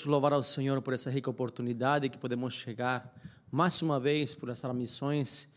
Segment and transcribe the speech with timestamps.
[0.00, 3.14] Vamos louvar ao Senhor por essa rica oportunidade que podemos chegar
[3.52, 5.52] mais uma vez por essas missões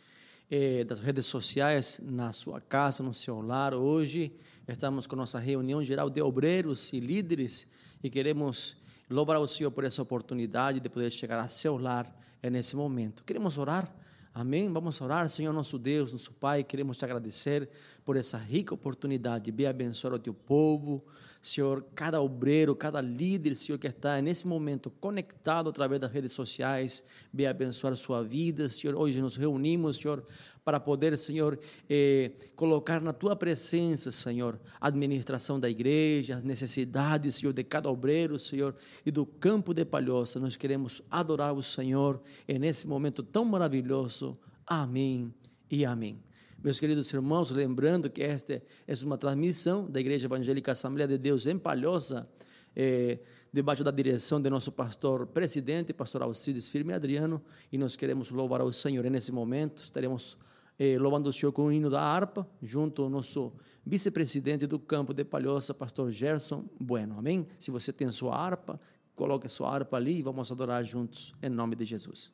[0.52, 3.74] eh, das redes sociais na sua casa, no seu lar.
[3.74, 4.34] Hoje
[4.68, 7.66] estamos com nossa reunião geral de obreiros e líderes
[8.04, 8.76] e queremos
[9.10, 13.24] louvar ao Senhor por essa oportunidade de poder chegar a seu lar eh, nesse momento.
[13.24, 13.96] Queremos orar?
[14.34, 14.70] Amém?
[14.74, 17.70] Vamos orar, Senhor nosso Deus, nosso Pai, queremos te agradecer
[18.06, 19.52] por essa rica oportunidade.
[19.52, 21.04] Be abençoar o teu povo,
[21.42, 27.04] Senhor, cada obreiro, cada líder, Senhor, que está nesse momento conectado através das redes sociais,
[27.32, 28.96] be abençoar a sua vida, Senhor.
[28.96, 30.24] Hoje nos reunimos, Senhor,
[30.64, 31.60] para poder, Senhor,
[31.90, 37.90] eh, colocar na tua presença, Senhor, a administração da igreja, as necessidades, Senhor, de cada
[37.90, 38.76] obreiro, Senhor,
[39.06, 40.40] e do campo de Palhoça.
[40.40, 44.38] Nós queremos adorar o Senhor nesse momento tão maravilhoso.
[44.66, 45.34] Amém
[45.70, 46.22] e amém.
[46.64, 48.54] Meus queridos irmãos, lembrando que esta
[48.88, 52.26] é uma transmissão da Igreja Evangélica Assembleia de Deus em Palhoça,
[52.74, 53.20] eh,
[53.52, 58.62] debaixo da direção de nosso pastor presidente, pastor Alcides Firme Adriano, e nós queremos louvar
[58.62, 59.06] ao Senhor.
[59.06, 60.38] E nesse momento estaremos
[60.80, 63.52] eh, louvando o Senhor com o hino da harpa, junto ao nosso
[63.86, 67.20] vice-presidente do campo de Palhoça, pastor Gerson Bueno.
[67.20, 67.46] Amém?
[67.60, 68.80] Se você tem sua harpa,
[69.18, 72.32] coloque sua harpa ali e vamos adorar juntos, em nome de Jesus.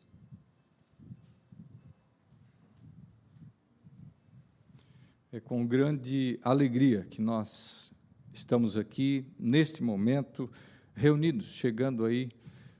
[5.31, 7.93] É com grande alegria que nós
[8.33, 10.49] estamos aqui, neste momento,
[10.95, 12.29] reunidos, chegando aí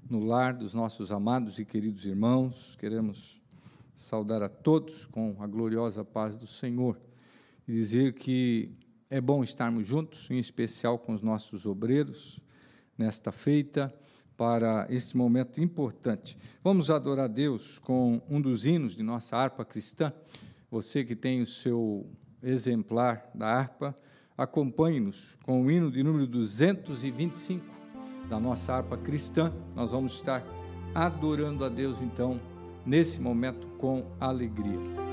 [0.10, 2.76] no lar dos nossos amados e queridos irmãos.
[2.80, 3.40] Queremos
[3.94, 7.00] saudar a todos com a gloriosa paz do Senhor
[7.68, 8.72] e dizer que
[9.12, 12.40] é bom estarmos juntos, em especial com os nossos obreiros,
[12.98, 13.94] nesta feita,
[14.36, 16.36] para este momento importante.
[16.64, 20.12] Vamos adorar Deus com um dos hinos de nossa harpa cristã.
[20.72, 22.10] Você que tem o seu
[22.42, 23.96] exemplar da harpa,
[24.38, 27.66] acompanhe-nos com o hino de número 225
[28.30, 29.52] da nossa harpa cristã.
[29.76, 30.44] Nós vamos estar
[30.94, 32.40] adorando a Deus, então,
[32.86, 35.09] nesse momento, com alegria.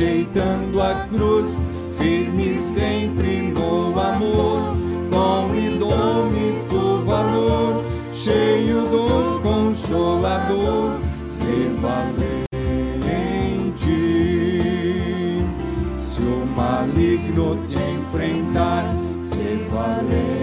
[0.00, 1.66] Rejeitando a cruz,
[1.98, 4.74] firme sempre no amor,
[5.12, 12.46] com indômito valor, cheio do consolador, ser valente.
[15.98, 20.40] Se o maligno te enfrentar, ser valente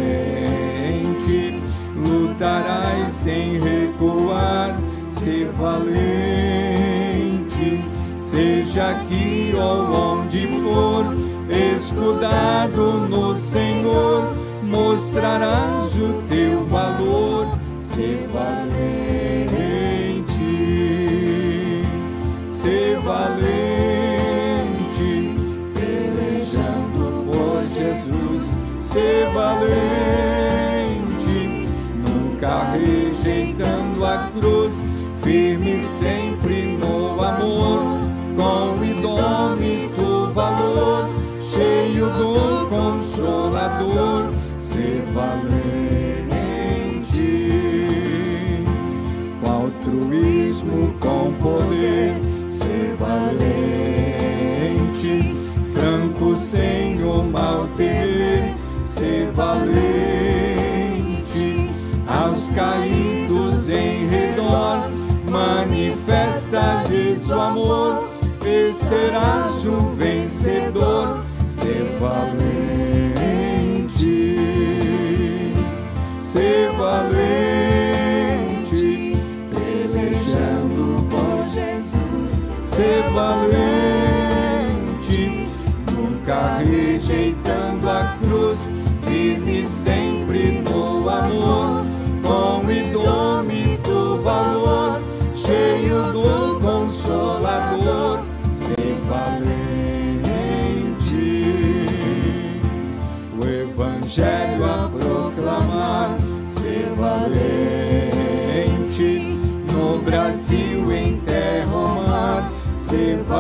[2.06, 6.47] lutarás sem recuar, ser valente,
[8.38, 11.04] seja aqui ou onde for,
[11.76, 14.32] escudado no Senhor,
[14.62, 17.48] mostrarás o teu valor,
[17.80, 18.62] se valente,
[22.48, 23.36] se valente,
[25.74, 29.68] pelejando por Jesus, se valente,
[32.08, 34.92] nunca rejeitando a cruz
[35.24, 38.07] firme sempre no amor
[38.38, 41.10] com indômito valor,
[41.42, 45.44] cheio do consolador, ser valente.
[49.44, 52.14] Com altruísmo, com poder,
[52.52, 53.26] ser valente,
[55.74, 58.54] franco sem o mal temer,
[58.86, 59.58] ser valente,
[62.08, 64.92] aos caídos em redor,
[65.28, 67.97] manifesta-lhes o amor,
[70.38, 72.47] vencedor, ser valente,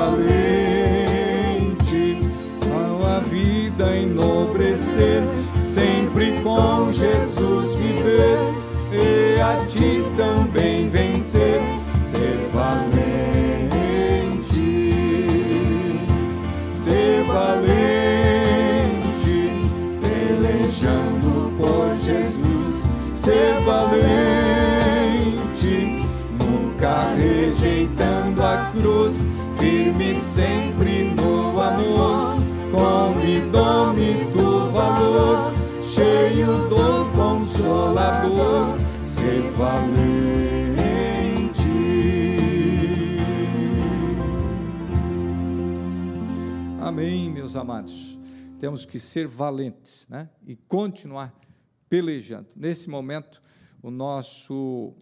[0.07, 1.68] valente,
[3.06, 5.24] a vida enobrecer,
[5.62, 7.27] sempre com Jesus
[46.97, 48.18] Amém, meus amados.
[48.59, 50.27] Temos que ser valentes, né?
[50.47, 51.31] E continuar
[51.87, 52.47] pelejando.
[52.56, 53.39] Nesse momento,
[53.83, 54.95] o nosso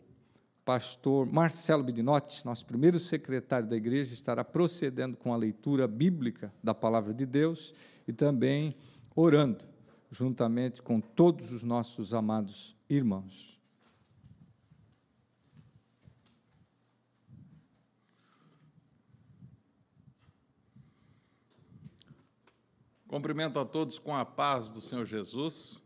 [0.65, 6.73] pastor Marcelo Bidinotti, nosso primeiro secretário da igreja, estará procedendo com a leitura bíblica da
[6.73, 7.73] palavra de Deus
[8.05, 8.75] e também
[9.15, 9.63] orando,
[10.11, 13.54] juntamente com todos os nossos amados irmãos.
[23.15, 25.81] Cumprimento a todos com a paz do Senhor Jesus.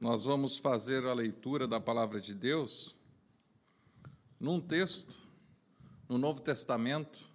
[0.00, 2.94] Nós vamos fazer a leitura da palavra de Deus
[4.38, 5.18] num texto
[6.08, 7.28] no Novo Testamento,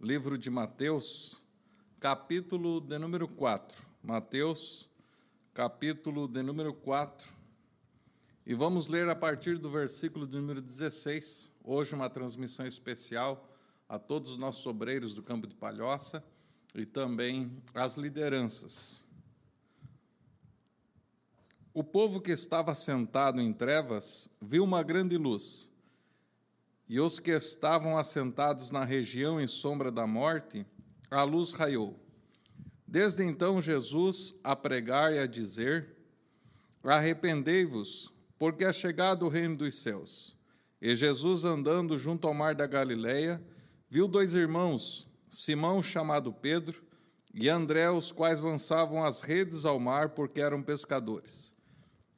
[0.00, 1.44] livro de Mateus,
[2.00, 3.86] capítulo de número 4.
[4.02, 4.88] Mateus,
[5.52, 7.30] capítulo de número 4.
[8.46, 11.52] E vamos ler a partir do versículo de número 16.
[11.62, 13.50] Hoje, uma transmissão especial
[13.86, 16.24] a todos os nossos obreiros do campo de Palhoça
[16.74, 19.02] e também às lideranças.
[21.72, 25.70] O povo que estava sentado em trevas viu uma grande luz,
[26.88, 30.66] e os que estavam assentados na região em sombra da morte,
[31.08, 31.98] a luz raiou.
[32.86, 35.96] Desde então, Jesus, a pregar e a dizer:
[36.82, 40.36] Arrependei-vos, porque é chegado o reino dos céus.
[40.82, 43.40] E Jesus, andando junto ao mar da Galileia,
[43.88, 46.82] viu dois irmãos, Simão, chamado Pedro,
[47.32, 51.54] e André, os quais lançavam as redes ao mar porque eram pescadores.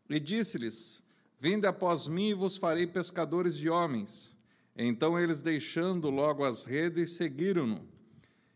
[0.09, 1.03] E disse-lhes:
[1.39, 4.37] Vinde após mim e vos farei pescadores de homens.
[4.75, 7.87] Então eles, deixando logo as redes, seguiram-no.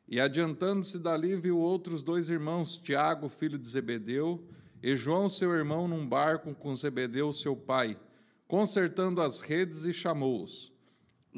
[0.08, 4.42] E adiantando-se dali, viu outros dois irmãos, Tiago, filho de Zebedeu,
[4.82, 7.98] e João, seu irmão, num barco com Zebedeu, seu pai,
[8.46, 10.72] consertando as redes, e chamou-os.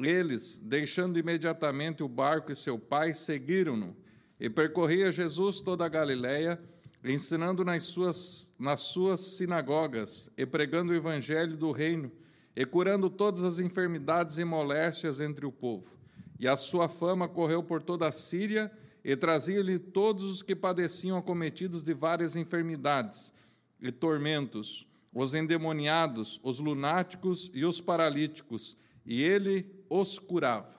[0.07, 3.95] Eles, deixando imediatamente o barco e seu pai, seguiram-no,
[4.39, 6.59] e percorria Jesus toda a Galiléia,
[7.03, 12.11] ensinando nas suas, nas suas sinagogas, e pregando o evangelho do reino,
[12.55, 15.97] e curando todas as enfermidades e moléstias entre o povo.
[16.39, 18.71] E a sua fama correu por toda a Síria,
[19.03, 23.33] e trazia-lhe todos os que padeciam acometidos de várias enfermidades
[23.81, 30.77] e tormentos, os endemoniados, os lunáticos e os paralíticos, e ele os curava.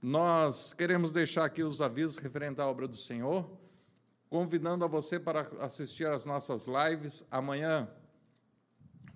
[0.00, 3.50] Nós queremos deixar aqui os avisos referentes à obra do Senhor,
[4.28, 7.26] convidando a você para assistir às nossas lives.
[7.30, 7.88] Amanhã,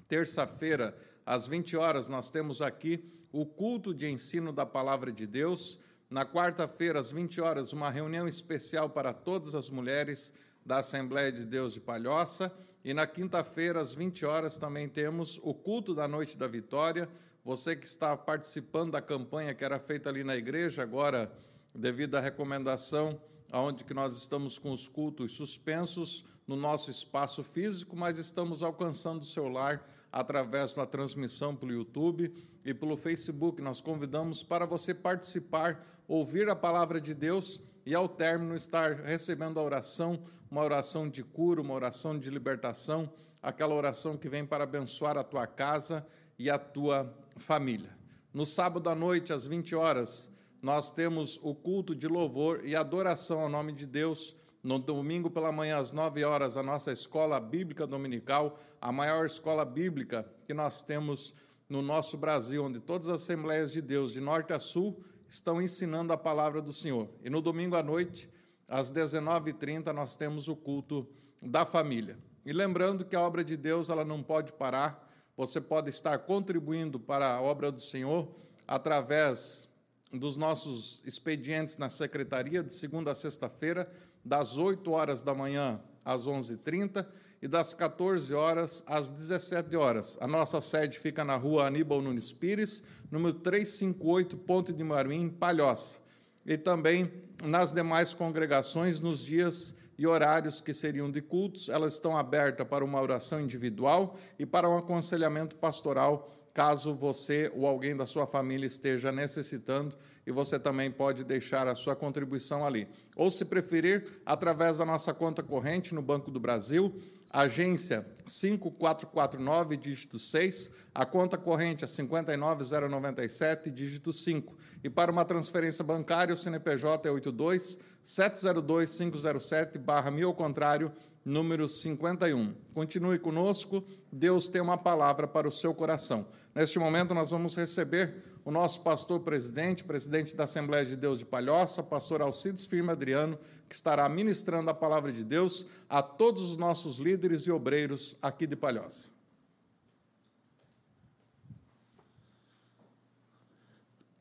[0.09, 5.79] terça-feira, às 20 horas, nós temos aqui o culto de ensino da palavra de Deus.
[6.11, 11.45] Na quarta-feira, às 20 horas, uma reunião especial para todas as mulheres da Assembleia de
[11.45, 12.53] Deus de Palhoça.
[12.85, 17.09] E na quinta-feira, às 20 horas, também temos o culto da Noite da Vitória.
[17.45, 21.33] Você que está participando da campanha que era feita ali na igreja, agora,
[21.75, 23.21] devido à recomendação,
[23.51, 29.23] aonde que nós estamos com os cultos suspensos no nosso espaço físico, mas estamos alcançando
[29.23, 32.33] o seu lar através da transmissão pelo YouTube
[32.65, 33.61] e pelo Facebook.
[33.61, 39.59] Nós convidamos para você participar, ouvir a palavra de Deus e, ao término, estar recebendo
[39.59, 44.63] a oração, uma oração de cura, uma oração de libertação, aquela oração que vem para
[44.63, 46.07] abençoar a tua casa
[46.39, 47.97] e a tua família.
[48.33, 50.31] No sábado à noite, às 20 horas,
[50.63, 54.35] nós temos o culto de louvor e adoração ao nome de Deus.
[54.63, 59.65] No domingo pela manhã, às 9 horas, a nossa escola bíblica dominical, a maior escola
[59.65, 61.35] bíblica que nós temos
[61.69, 66.13] no nosso Brasil, onde todas as Assembleias de Deus, de norte a sul, estão ensinando
[66.13, 67.09] a palavra do Senhor.
[67.25, 68.31] E no domingo à noite,
[68.69, 71.09] às 19h30, nós temos o culto
[71.43, 72.19] da família.
[72.45, 75.02] E lembrando que a obra de Deus ela não pode parar,
[75.37, 78.29] você pode estar contribuindo para a obra do Senhor
[78.67, 79.69] através
[80.13, 83.91] dos nossos expedientes na secretaria, de segunda a sexta-feira,
[84.25, 87.07] das 8 horas da manhã às 11h30
[87.41, 90.19] e das 14 horas às 17 horas.
[90.21, 96.01] A nossa sede fica na rua Aníbal Nunes Pires, número 358, Ponte de Maruim, Palhoça.
[96.45, 97.11] E também
[97.43, 102.85] nas demais congregações, nos dias e horários que seriam de cultos, elas estão abertas para
[102.85, 108.67] uma oração individual e para um aconselhamento pastoral, caso você ou alguém da sua família
[108.67, 109.97] esteja necessitando,
[110.27, 112.89] e você também pode deixar a sua contribuição ali.
[113.17, 116.95] Ou, se preferir, através da nossa conta corrente no Banco do Brasil,
[117.29, 124.55] agência 5449, dígito 6, a conta corrente é 59097, dígito 5.
[124.85, 130.93] E para uma transferência bancária, o CNPJ é 82 702 507 barra mil ao contrário,
[131.25, 132.55] número 51.
[132.75, 136.27] Continue conosco, Deus tem uma palavra para o seu coração.
[136.55, 141.25] Neste momento, nós vamos receber o nosso pastor presidente, presidente da Assembleia de Deus de
[141.25, 146.57] Palhoça, pastor Alcides Firme Adriano, que estará ministrando a palavra de Deus a todos os
[146.57, 149.11] nossos líderes e obreiros aqui de Palhoça.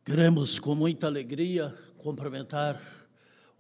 [0.06, 2.82] Queremos com muita alegria cumprimentar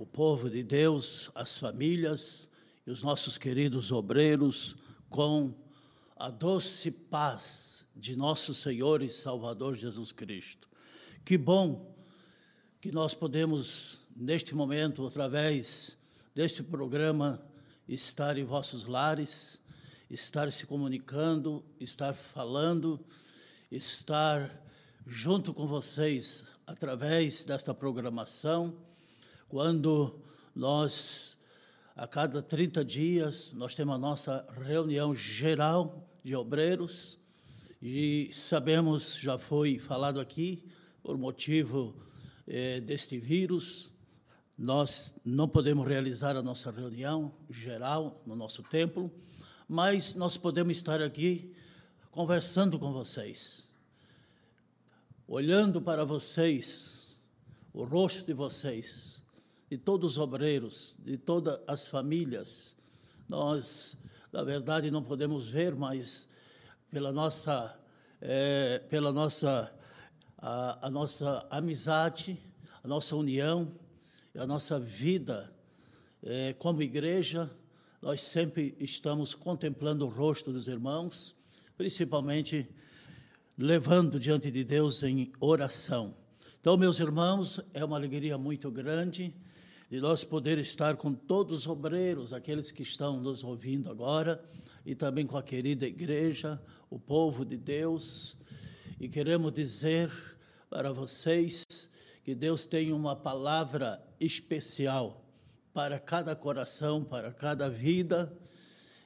[0.01, 2.49] o povo de Deus, as famílias
[2.87, 4.75] e os nossos queridos obreiros
[5.11, 5.53] com
[6.17, 10.67] a doce paz de nosso Senhor e Salvador Jesus Cristo.
[11.23, 11.95] Que bom
[12.81, 15.99] que nós podemos, neste momento, através
[16.33, 17.39] deste programa,
[17.87, 19.61] estar em vossos lares,
[20.09, 22.99] estar se comunicando, estar falando,
[23.69, 24.51] estar
[25.05, 28.75] junto com vocês através desta programação,
[29.51, 30.17] quando
[30.55, 31.37] nós,
[31.93, 37.19] a cada 30 dias, nós temos a nossa reunião geral de obreiros,
[37.81, 40.63] e sabemos, já foi falado aqui,
[41.03, 41.93] por motivo
[42.47, 43.91] eh, deste vírus,
[44.57, 49.11] nós não podemos realizar a nossa reunião geral no nosso templo,
[49.67, 51.53] mas nós podemos estar aqui
[52.09, 53.67] conversando com vocês,
[55.27, 57.01] olhando para vocês,
[57.73, 59.10] o rosto de vocês,
[59.71, 62.75] de todos os obreiros, de todas as famílias.
[63.29, 63.95] Nós,
[64.29, 66.27] na verdade, não podemos ver, mas
[66.89, 67.79] pela nossa,
[68.19, 69.73] é, pela nossa,
[70.37, 72.37] a, a, nossa amizade,
[72.83, 73.71] a nossa união,
[74.35, 75.49] a nossa vida
[76.21, 77.49] é, como igreja,
[78.01, 81.33] nós sempre estamos contemplando o rosto dos irmãos,
[81.77, 82.67] principalmente
[83.57, 86.13] levando diante de Deus em oração.
[86.59, 89.33] Então, meus irmãos, é uma alegria muito grande
[89.91, 94.41] de nós poder estar com todos os obreiros, aqueles que estão nos ouvindo agora,
[94.85, 98.37] e também com a querida igreja, o povo de Deus,
[99.01, 100.09] e queremos dizer
[100.69, 101.65] para vocês
[102.23, 105.25] que Deus tem uma palavra especial
[105.73, 108.31] para cada coração, para cada vida,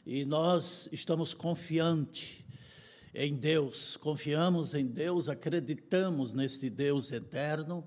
[0.05, 2.45] e nós estamos confiantes
[3.11, 7.83] em Deus, confiamos em Deus, acreditamos neste Deus eterno,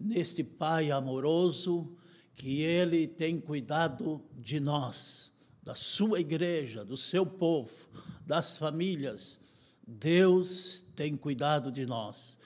[0.00, 1.94] neste Pai amoroso,
[2.38, 7.88] que Ele tem cuidado de nós, da sua igreja, do seu povo,
[8.24, 9.40] das famílias,
[9.84, 12.38] Deus tem cuidado de nós.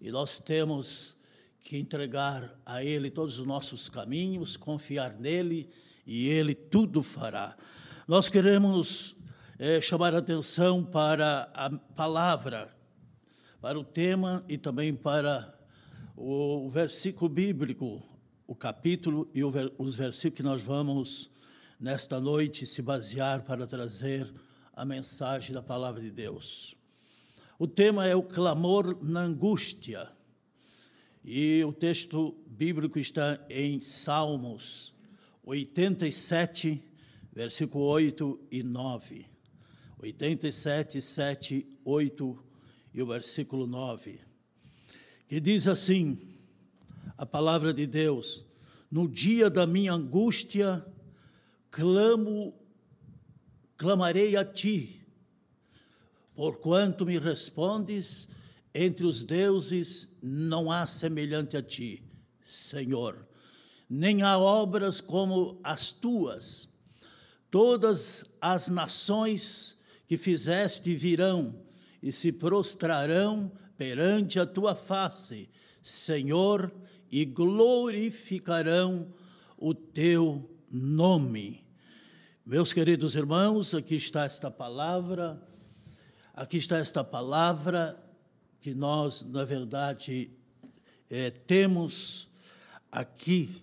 [0.00, 1.16] E nós temos
[1.62, 5.70] que entregar a Ele todos os nossos caminhos, confiar nele
[6.06, 7.56] e Ele tudo fará.
[8.06, 9.16] Nós queremos
[9.58, 12.70] é, chamar a atenção para a palavra,
[13.62, 15.58] para o tema e também para
[16.14, 18.02] o versículo bíblico,
[18.48, 21.30] o capítulo e os versículos que nós vamos
[21.78, 24.32] nesta noite se basear para trazer
[24.72, 26.74] a mensagem da palavra de Deus.
[27.58, 30.10] O tema é o clamor na angústia.
[31.22, 34.94] E o texto bíblico está em Salmos
[35.44, 36.82] 87,
[37.30, 39.26] versículo 8 e 9.
[39.98, 42.44] 87, 7, 8
[42.94, 44.20] e o versículo 9.
[45.28, 46.27] Que diz assim:
[47.18, 48.46] a palavra de Deus:
[48.88, 50.86] No dia da minha angústia,
[51.68, 52.54] clamo,
[53.76, 55.04] clamarei a ti,
[56.34, 58.28] porquanto me respondes,
[58.72, 62.04] entre os deuses não há semelhante a ti,
[62.46, 63.26] Senhor,
[63.90, 66.68] nem há obras como as tuas.
[67.50, 71.54] Todas as nações que fizeste virão
[72.02, 75.48] e se prostrarão perante a tua face,
[75.80, 76.70] Senhor,
[77.10, 79.12] e glorificarão
[79.56, 81.64] o teu nome.
[82.44, 85.42] Meus queridos irmãos, aqui está esta palavra,
[86.32, 88.02] aqui está esta palavra
[88.60, 90.30] que nós, na verdade,
[91.10, 92.28] é, temos
[92.90, 93.62] aqui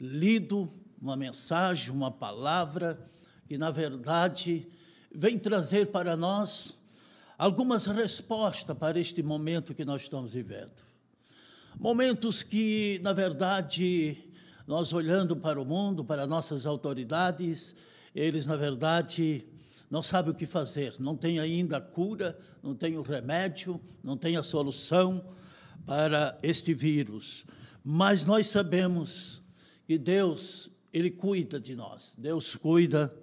[0.00, 2.98] lido uma mensagem, uma palavra
[3.46, 4.66] que, na verdade,
[5.14, 6.78] vem trazer para nós
[7.38, 10.85] algumas respostas para este momento que nós estamos vivendo.
[11.78, 14.16] Momentos que, na verdade,
[14.66, 17.76] nós olhando para o mundo, para nossas autoridades,
[18.14, 19.46] eles, na verdade,
[19.90, 24.16] não sabem o que fazer, não tem ainda a cura, não tem o remédio, não
[24.16, 25.22] tem a solução
[25.84, 27.44] para este vírus.
[27.84, 29.42] Mas nós sabemos
[29.86, 33.14] que Deus, Ele cuida de nós, Deus cuida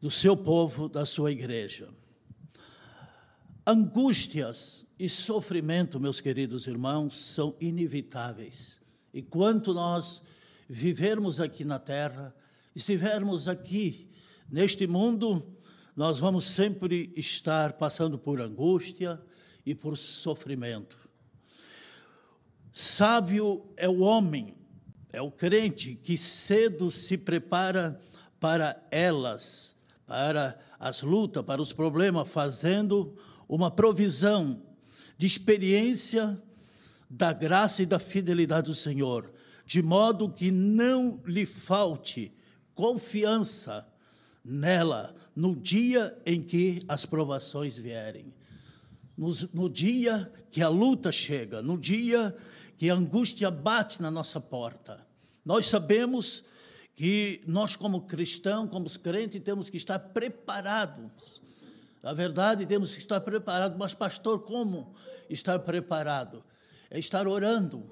[0.00, 1.88] do seu povo, da sua igreja.
[3.66, 8.80] Angústias e sofrimento, meus queridos irmãos, são inevitáveis.
[9.12, 10.22] E quanto nós
[10.68, 12.34] vivermos aqui na terra,
[12.74, 14.08] estivermos aqui
[14.50, 15.46] neste mundo,
[15.94, 19.20] nós vamos sempre estar passando por angústia
[19.66, 20.96] e por sofrimento.
[22.72, 24.54] Sábio é o homem,
[25.12, 28.00] é o crente que cedo se prepara
[28.38, 33.16] para elas, para as lutas, para os problemas, fazendo
[33.50, 34.62] uma provisão
[35.18, 36.40] de experiência
[37.10, 39.28] da graça e da fidelidade do Senhor,
[39.66, 42.32] de modo que não lhe falte
[42.76, 43.84] confiança
[44.44, 48.32] nela no dia em que as provações vierem.
[49.18, 52.34] No, no, dia que a luta chega, no dia
[52.78, 55.04] que a angústia bate na nossa porta.
[55.44, 56.44] Nós sabemos
[56.94, 61.42] que nós, como cristãos, como crentes, temos que estar preparados
[62.02, 63.76] na verdade, temos que estar preparados.
[63.76, 64.94] Mas, pastor, como
[65.28, 66.42] estar preparado?
[66.90, 67.90] É estar orando.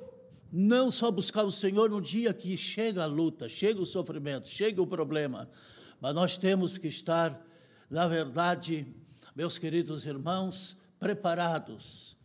[0.50, 4.80] Não só buscar o Senhor no dia que chega a luta, chega o sofrimento, chega
[4.80, 5.48] o problema,
[6.00, 7.38] mas nós temos que estar,
[7.90, 8.86] na verdade,
[9.36, 12.16] meus queridos irmãos, preparados,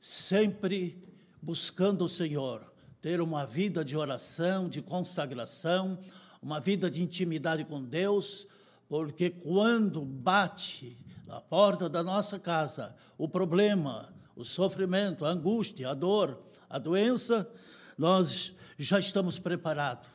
[0.00, 1.02] sempre
[1.42, 5.98] buscando o Senhor, ter uma vida de oração, de consagração,
[6.40, 8.46] uma vida de intimidade com Deus,
[8.90, 15.94] porque quando bate na porta da nossa casa o problema, o sofrimento, a angústia, a
[15.94, 17.48] dor, a doença,
[17.96, 20.10] nós já estamos preparados,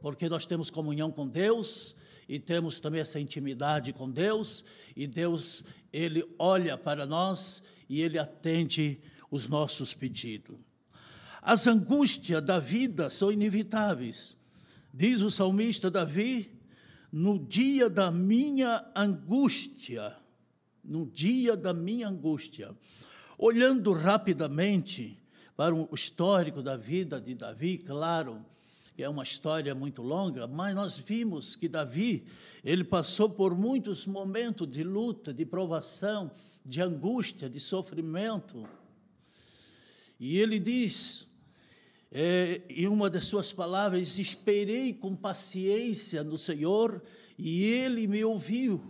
[0.00, 1.94] porque nós temos comunhão com Deus
[2.26, 4.64] e temos também essa intimidade com Deus,
[4.96, 10.56] e Deus, ele olha para nós e ele atende os nossos pedidos.
[11.42, 14.38] As angústias da vida são inevitáveis.
[14.94, 16.53] Diz o salmista Davi,
[17.16, 20.16] no dia da minha angústia,
[20.82, 22.76] no dia da minha angústia.
[23.38, 25.16] Olhando rapidamente
[25.56, 28.44] para o histórico da vida de Davi, claro,
[28.98, 32.26] é uma história muito longa, mas nós vimos que Davi,
[32.64, 36.32] ele passou por muitos momentos de luta, de provação,
[36.66, 38.68] de angústia, de sofrimento.
[40.18, 41.28] E ele diz,
[42.16, 47.02] é, em uma das suas palavras, esperei com paciência no Senhor
[47.36, 48.80] e ele me ouviu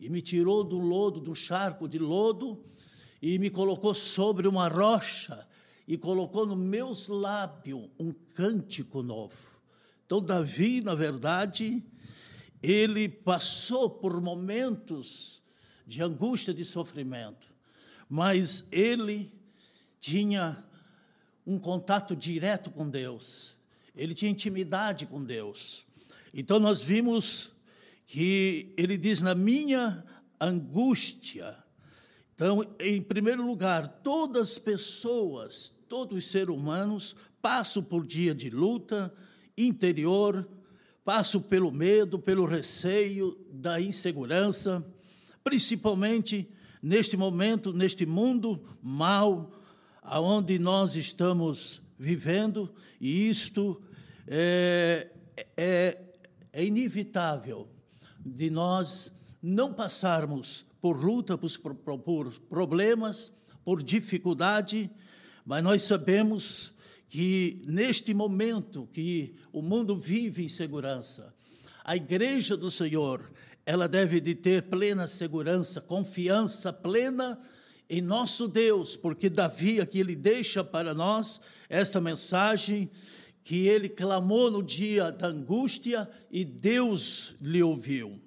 [0.00, 2.60] e me tirou do lodo, do charco de lodo
[3.22, 5.46] e me colocou sobre uma rocha
[5.86, 9.54] e colocou no meus lábios um cântico novo.
[10.04, 11.84] Então, Davi, na verdade,
[12.60, 15.40] ele passou por momentos
[15.86, 17.54] de angústia, de sofrimento,
[18.08, 19.32] mas ele
[20.00, 20.64] tinha
[21.46, 23.56] um contato direto com Deus,
[23.94, 25.84] ele tinha intimidade com Deus.
[26.32, 27.52] Então nós vimos
[28.06, 30.04] que ele diz: na minha
[30.40, 31.56] angústia.
[32.34, 38.50] Então, em primeiro lugar, todas as pessoas, todos os seres humanos passam por dia de
[38.50, 39.14] luta
[39.56, 40.48] interior,
[41.04, 44.84] passam pelo medo, pelo receio, da insegurança.
[45.44, 46.48] principalmente
[46.82, 49.52] neste momento, neste mundo mal,
[50.04, 53.82] aonde nós estamos vivendo, e isto
[54.26, 55.08] é,
[55.56, 55.98] é,
[56.52, 57.66] é inevitável
[58.24, 59.12] de nós
[59.42, 64.90] não passarmos por luta, por, por problemas, por dificuldade,
[65.44, 66.74] mas nós sabemos
[67.08, 71.34] que neste momento que o mundo vive em segurança,
[71.82, 73.30] a igreja do Senhor,
[73.64, 77.38] ela deve de ter plena segurança, confiança plena
[77.88, 82.90] em nosso Deus, porque Davi aqui ele deixa para nós esta mensagem
[83.42, 88.20] que ele clamou no dia da angústia e Deus lhe ouviu.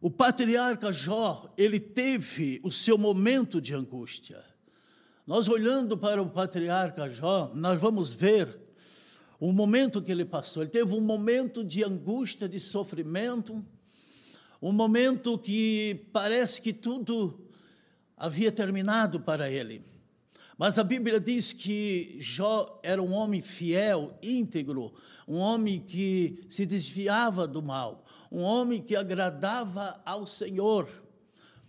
[0.00, 4.44] O patriarca Jó, ele teve o seu momento de angústia.
[5.26, 8.60] Nós olhando para o patriarca Jó, nós vamos ver
[9.40, 10.62] o momento que ele passou.
[10.62, 13.64] Ele teve um momento de angústia, de sofrimento,
[14.66, 17.38] um momento que parece que tudo
[18.16, 19.84] havia terminado para ele.
[20.56, 24.94] Mas a Bíblia diz que Jó era um homem fiel, íntegro,
[25.28, 30.88] um homem que se desviava do mal, um homem que agradava ao Senhor.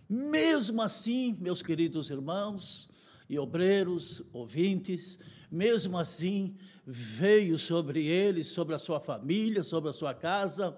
[0.08, 2.88] Mesmo assim, meus queridos irmãos
[3.28, 5.18] e obreiros, ouvintes,
[5.50, 6.56] mesmo assim,
[6.86, 10.74] veio sobre ele, sobre a sua família, sobre a sua casa,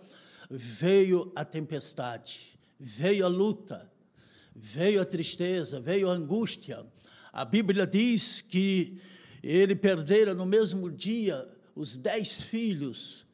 [0.51, 3.91] veio a tempestade, veio a luta,
[4.55, 6.87] veio a tristeza, veio a angústia.
[7.33, 9.01] A Bíblia diz que
[9.43, 13.27] ele perdera no mesmo dia os dez filhos,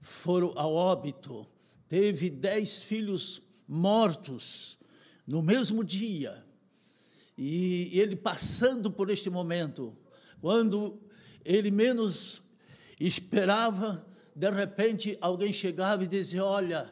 [0.00, 1.46] foram ao óbito,
[1.88, 4.78] teve dez filhos mortos
[5.26, 6.44] no mesmo dia.
[7.36, 9.96] E ele passando por este momento,
[10.40, 11.00] quando
[11.44, 12.42] ele menos
[12.98, 14.06] esperava,
[14.40, 16.90] de repente alguém chegava e dizia: Olha,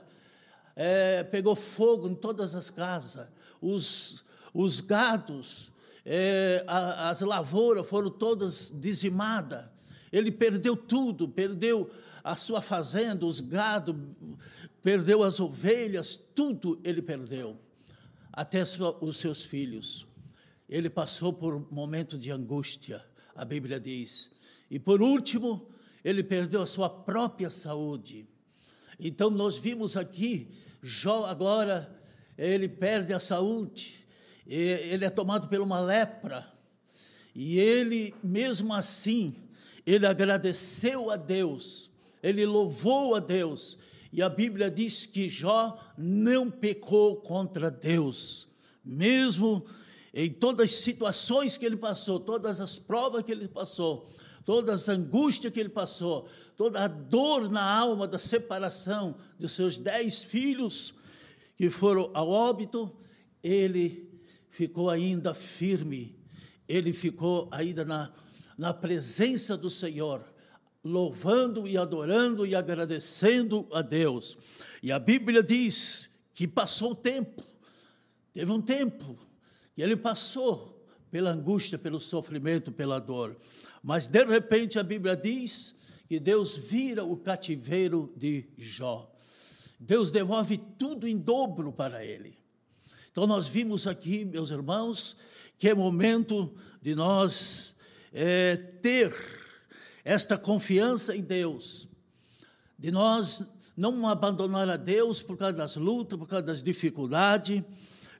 [0.77, 3.27] é, pegou fogo em todas as casas,
[3.59, 5.73] os, os gados,
[6.05, 9.65] é, a, as lavouras foram todas dizimadas.
[10.13, 11.91] Ele perdeu tudo, perdeu
[12.23, 13.97] a sua fazenda, os gados,
[14.83, 17.59] perdeu as ovelhas, tudo ele perdeu,
[18.31, 18.63] até
[19.01, 20.07] os seus filhos.
[20.69, 23.03] Ele passou por um momento de angústia,
[23.35, 24.33] a Bíblia diz.
[24.71, 25.67] E por último,
[26.05, 28.27] ele perdeu a sua própria saúde.
[28.99, 30.49] Então nós vimos aqui,
[30.83, 31.97] Jó agora,
[32.37, 34.07] ele perde a saúde,
[34.47, 36.53] ele é tomado por uma lepra.
[37.35, 39.35] E ele, mesmo assim,
[39.87, 41.91] ele agradeceu a Deus,
[42.23, 43.79] ele louvou a Deus.
[44.13, 48.49] E a Bíblia diz que Jó não pecou contra Deus,
[48.85, 49.65] mesmo
[50.15, 54.11] em todas as situações que ele passou, todas as provas que ele passou,
[54.49, 59.77] todas as angústias que ele passou, toda a dor na alma da separação dos seus
[59.77, 60.95] dez filhos
[61.55, 62.91] que foram ao óbito,
[63.43, 64.11] ele
[64.49, 66.19] ficou ainda firme,
[66.67, 68.11] ele ficou ainda na,
[68.57, 70.25] na presença do Senhor,
[70.83, 74.39] louvando e adorando e agradecendo a Deus.
[74.83, 77.45] E a Bíblia diz que passou o tempo,
[78.33, 79.15] teve um tempo
[79.77, 80.78] e ele passou
[81.11, 83.37] pela angústia, pelo sofrimento, pela dor.
[83.83, 85.77] Mas de repente a Bíblia diz
[86.09, 89.11] que Deus vira o cativeiro de Jó.
[89.79, 92.37] Deus devolve tudo em dobro para ele.
[93.11, 95.17] Então nós vimos aqui, meus irmãos,
[95.59, 97.75] que é momento de nós
[98.13, 99.15] é, ter
[100.05, 101.89] esta confiança em Deus,
[102.79, 103.45] de nós
[103.77, 107.63] não abandonar a Deus por causa das lutas, por causa das dificuldades,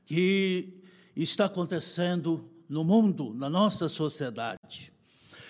[0.05, 0.83] que
[1.17, 4.93] está acontecendo no mundo, na nossa sociedade.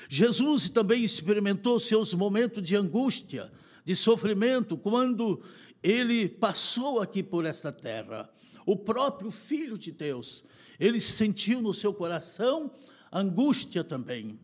[0.09, 3.53] Jesus também experimentou seus momentos de angústia,
[3.85, 5.43] de sofrimento, quando
[5.83, 8.31] ele passou aqui por esta terra.
[8.65, 10.45] O próprio Filho de Deus,
[10.79, 12.71] ele sentiu no seu coração
[13.13, 14.39] angústia também.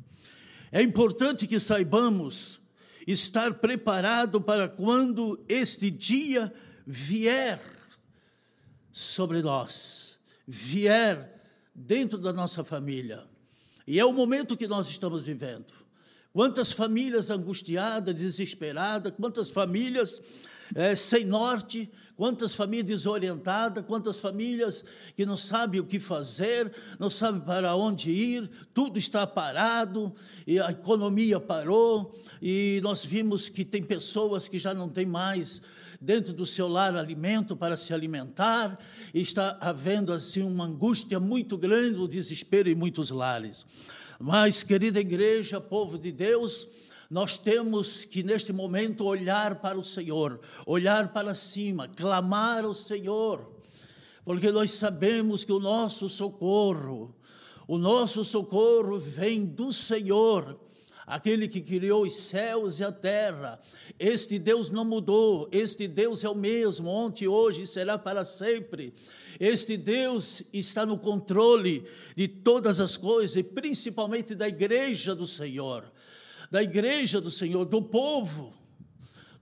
[0.72, 2.60] É importante que saibamos
[3.06, 6.52] estar preparado para quando este dia
[6.86, 7.60] vier
[8.90, 10.04] sobre nós
[10.46, 11.33] vier
[11.74, 13.24] dentro da nossa família.
[13.86, 15.66] E é o momento que nós estamos vivendo.
[16.32, 20.20] Quantas famílias angustiadas, desesperadas, quantas famílias
[20.74, 24.84] é, sem norte, quantas famílias desorientadas, quantas famílias
[25.16, 30.14] que não sabem o que fazer, não sabem para onde ir, tudo está parado,
[30.46, 35.60] e a economia parou, e nós vimos que tem pessoas que já não têm mais
[36.04, 38.78] dentro do seu lar alimento para se alimentar,
[39.12, 43.64] está havendo assim uma angústia muito grande, o um desespero em muitos lares.
[44.20, 46.68] Mas, querida igreja, povo de Deus,
[47.10, 53.50] nós temos que neste momento olhar para o Senhor, olhar para cima, clamar ao Senhor,
[54.24, 57.14] porque nós sabemos que o nosso socorro,
[57.66, 60.58] o nosso socorro vem do Senhor,
[61.06, 63.60] aquele que criou os céus e a terra.
[63.98, 68.94] Este Deus não mudou, este Deus é o mesmo, ontem, hoje e será para sempre.
[69.38, 71.84] Este Deus está no controle
[72.16, 75.84] de todas as coisas e principalmente da igreja do Senhor,
[76.50, 78.54] da igreja do Senhor, do povo,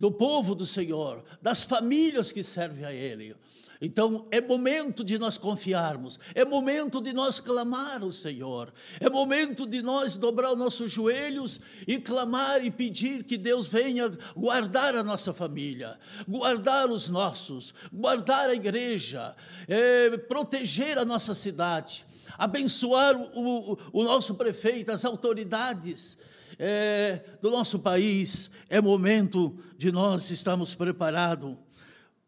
[0.00, 3.36] do povo do Senhor, das famílias que servem a Ele.
[3.84, 9.66] Então, é momento de nós confiarmos, é momento de nós clamar ao Senhor, é momento
[9.66, 15.02] de nós dobrar os nossos joelhos e clamar e pedir que Deus venha guardar a
[15.02, 19.34] nossa família, guardar os nossos, guardar a igreja,
[19.66, 22.06] é, proteger a nossa cidade,
[22.38, 26.16] abençoar o, o, o nosso prefeito, as autoridades.
[26.58, 31.56] É, do nosso país, é momento de nós estarmos preparados,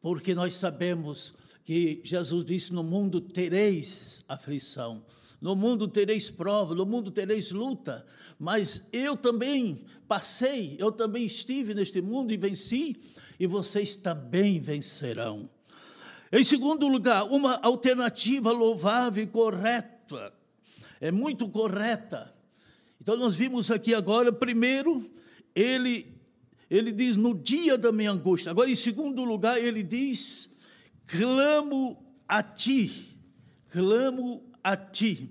[0.01, 5.05] porque nós sabemos que Jesus disse: No mundo tereis aflição,
[5.41, 8.05] no mundo tereis prova, no mundo tereis luta,
[8.39, 12.97] mas eu também passei, eu também estive neste mundo e venci,
[13.39, 15.49] e vocês também vencerão.
[16.33, 20.33] Em segundo lugar, uma alternativa louvável e correta,
[21.01, 22.35] é muito correta.
[23.01, 25.09] Então, nós vimos aqui agora, primeiro,
[25.55, 26.13] ele,
[26.71, 28.51] ele diz no dia da minha angústia.
[28.51, 30.54] Agora, em segundo lugar, ele diz
[31.07, 33.19] clamo a ti,
[33.71, 35.31] clamo a ti.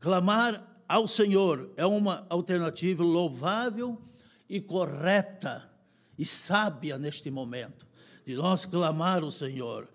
[0.00, 4.00] Clamar ao Senhor é uma alternativa louvável
[4.48, 5.70] e correta
[6.18, 7.86] e sábia neste momento,
[8.24, 9.88] de nós clamar ao Senhor.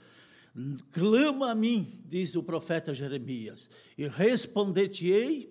[0.92, 5.50] Clama a mim, diz o profeta Jeremias, e responder-te-ei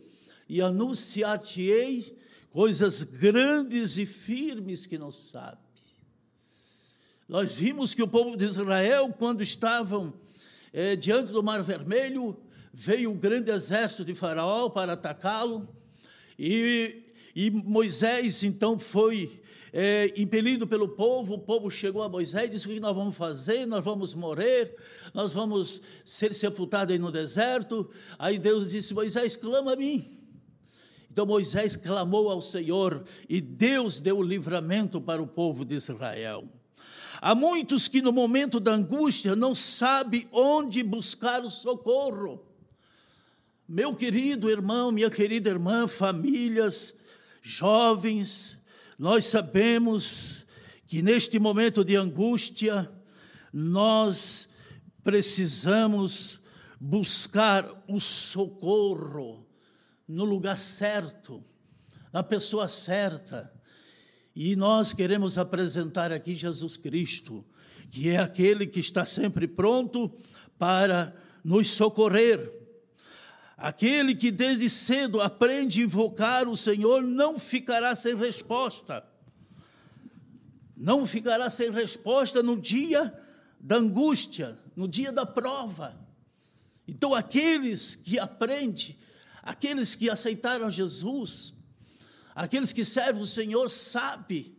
[0.49, 2.19] e anunciar-te-ei
[2.51, 5.70] coisas grandes e firmes que não sabe.
[7.31, 10.13] Nós vimos que o povo de Israel, quando estavam
[10.73, 12.37] é, diante do Mar Vermelho,
[12.75, 15.69] veio o grande exército de Faraó para atacá-lo,
[16.37, 19.41] e, e, Moisés então foi
[19.73, 23.17] é, impelido pelo povo, o povo chegou a Moisés e disse: O que nós vamos
[23.17, 23.65] fazer?
[23.65, 24.75] Nós vamos morrer,
[25.15, 27.89] nós vamos ser sepultados aí no deserto.
[28.19, 30.19] Aí Deus disse: Moisés, clama a mim.
[31.09, 36.49] Então Moisés clamou ao Senhor e Deus deu o livramento para o povo de Israel.
[37.23, 42.43] Há muitos que no momento da angústia não sabem onde buscar o socorro.
[43.69, 46.95] Meu querido irmão, minha querida irmã, famílias,
[47.43, 48.59] jovens,
[48.99, 50.47] nós sabemos
[50.87, 52.91] que neste momento de angústia,
[53.53, 54.49] nós
[55.05, 56.41] precisamos
[56.81, 59.47] buscar o socorro
[60.09, 61.45] no lugar certo,
[62.11, 63.53] na pessoa certa.
[64.35, 67.45] E nós queremos apresentar aqui Jesus Cristo,
[67.91, 70.11] que é aquele que está sempre pronto
[70.59, 71.15] para
[71.45, 72.53] nos socorrer.
[73.57, 79.05] Aquele que desde cedo aprende a invocar o Senhor não ficará sem resposta.
[80.77, 83.13] Não ficará sem resposta no dia
[83.61, 85.99] da angústia, no dia da prova.
[86.89, 88.97] Então, aqueles que aprendem,
[89.43, 91.53] aqueles que aceitaram Jesus,
[92.35, 94.57] Aqueles que servem o Senhor sabe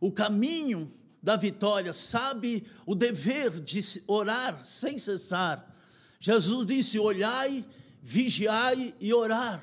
[0.00, 5.74] o caminho da vitória, sabe o dever de orar sem cessar.
[6.20, 7.64] Jesus disse: olhai,
[8.02, 9.62] vigiai e orar.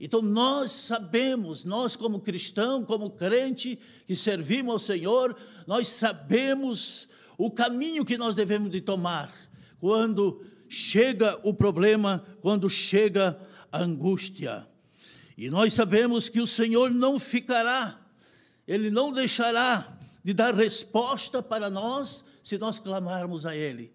[0.00, 7.50] Então nós sabemos, nós como cristão, como crente que servimos ao Senhor, nós sabemos o
[7.50, 9.32] caminho que nós devemos de tomar
[9.78, 13.38] quando chega o problema, quando chega
[13.70, 14.66] a angústia.
[15.36, 17.98] E nós sabemos que o Senhor não ficará,
[18.66, 23.92] Ele não deixará de dar resposta para nós se nós clamarmos a Ele.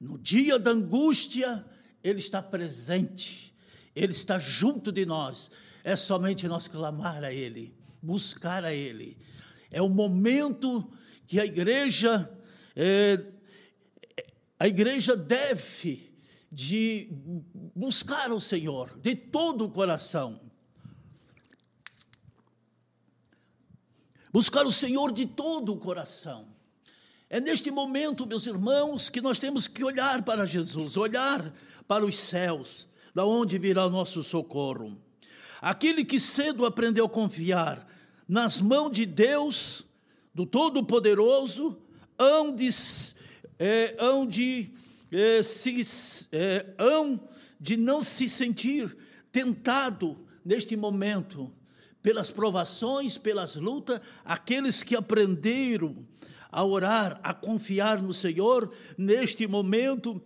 [0.00, 1.64] No dia da angústia,
[2.02, 3.54] Ele está presente,
[3.94, 5.50] Ele está junto de nós.
[5.82, 9.16] É somente nós clamar a Ele, buscar a Ele.
[9.70, 10.90] É o momento
[11.26, 12.30] que a igreja,
[12.76, 13.24] é,
[14.58, 16.13] a igreja deve
[16.54, 17.08] de
[17.74, 20.40] buscar o Senhor de todo o coração.
[24.32, 26.46] Buscar o Senhor de todo o coração.
[27.28, 31.52] É neste momento, meus irmãos, que nós temos que olhar para Jesus, olhar
[31.88, 34.96] para os céus, da onde virá o nosso socorro.
[35.60, 37.84] Aquele que cedo aprendeu a confiar
[38.28, 39.84] nas mãos de Deus,
[40.32, 41.76] do Todo-Poderoso,
[42.16, 42.68] hão de,
[43.58, 44.72] é, hão de
[45.14, 47.28] é, se, é, hão
[47.60, 48.96] de não se sentir
[49.30, 51.52] tentado neste momento
[52.02, 56.06] pelas provações, pelas lutas, aqueles que aprenderam
[56.50, 60.22] a orar, a confiar no Senhor, neste momento,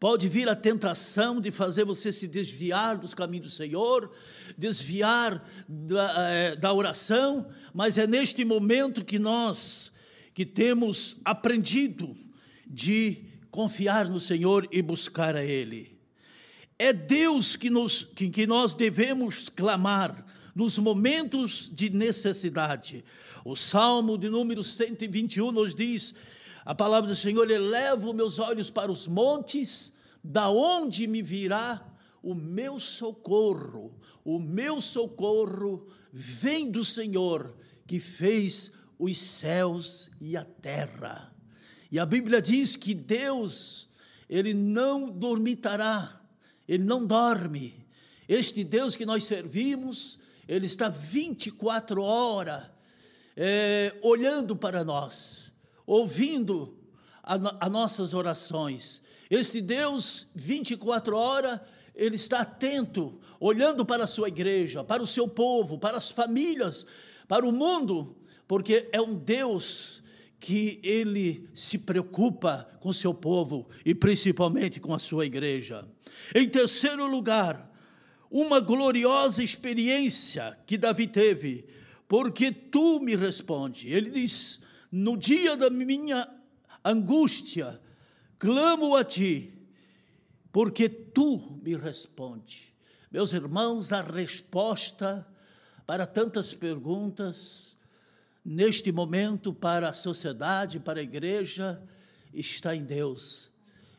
[0.00, 4.08] Pode vir a tentação de fazer você se desviar dos caminhos do Senhor,
[4.56, 9.90] desviar da, é, da oração, mas é neste momento que nós,
[10.32, 12.16] que temos aprendido
[12.64, 13.24] de
[13.58, 15.98] confiar no Senhor e buscar a Ele.
[16.78, 23.04] É Deus que, nos, que, que nós devemos clamar nos momentos de necessidade.
[23.44, 26.14] O Salmo de número 121 nos diz:
[26.64, 29.92] a palavra do Senhor, elevo meus olhos para os montes,
[30.22, 31.84] da onde me virá
[32.22, 33.92] o meu socorro?
[34.24, 37.56] O meu socorro vem do Senhor,
[37.88, 41.36] que fez os céus e a terra.
[41.90, 43.88] E a Bíblia diz que Deus,
[44.28, 46.20] ele não dormitará,
[46.66, 47.86] ele não dorme.
[48.28, 52.64] Este Deus que nós servimos, ele está 24 horas
[53.36, 55.52] é, olhando para nós,
[55.86, 56.76] ouvindo
[57.22, 59.02] as nossas orações.
[59.30, 61.60] Este Deus, 24 horas,
[61.94, 66.86] ele está atento, olhando para a sua igreja, para o seu povo, para as famílias,
[67.26, 70.02] para o mundo, porque é um Deus
[70.40, 75.86] que ele se preocupa com seu povo e principalmente com a sua igreja.
[76.34, 77.68] Em terceiro lugar,
[78.30, 81.66] uma gloriosa experiência que Davi teve,
[82.06, 83.92] porque tu me responde.
[83.92, 84.60] Ele diz:
[84.92, 86.28] No dia da minha
[86.84, 87.80] angústia,
[88.38, 89.52] clamo a ti,
[90.52, 92.74] porque tu me responde.
[93.10, 95.26] Meus irmãos, a resposta
[95.86, 97.77] para tantas perguntas,
[98.48, 101.82] neste momento, para a sociedade, para a igreja,
[102.32, 103.52] está em Deus.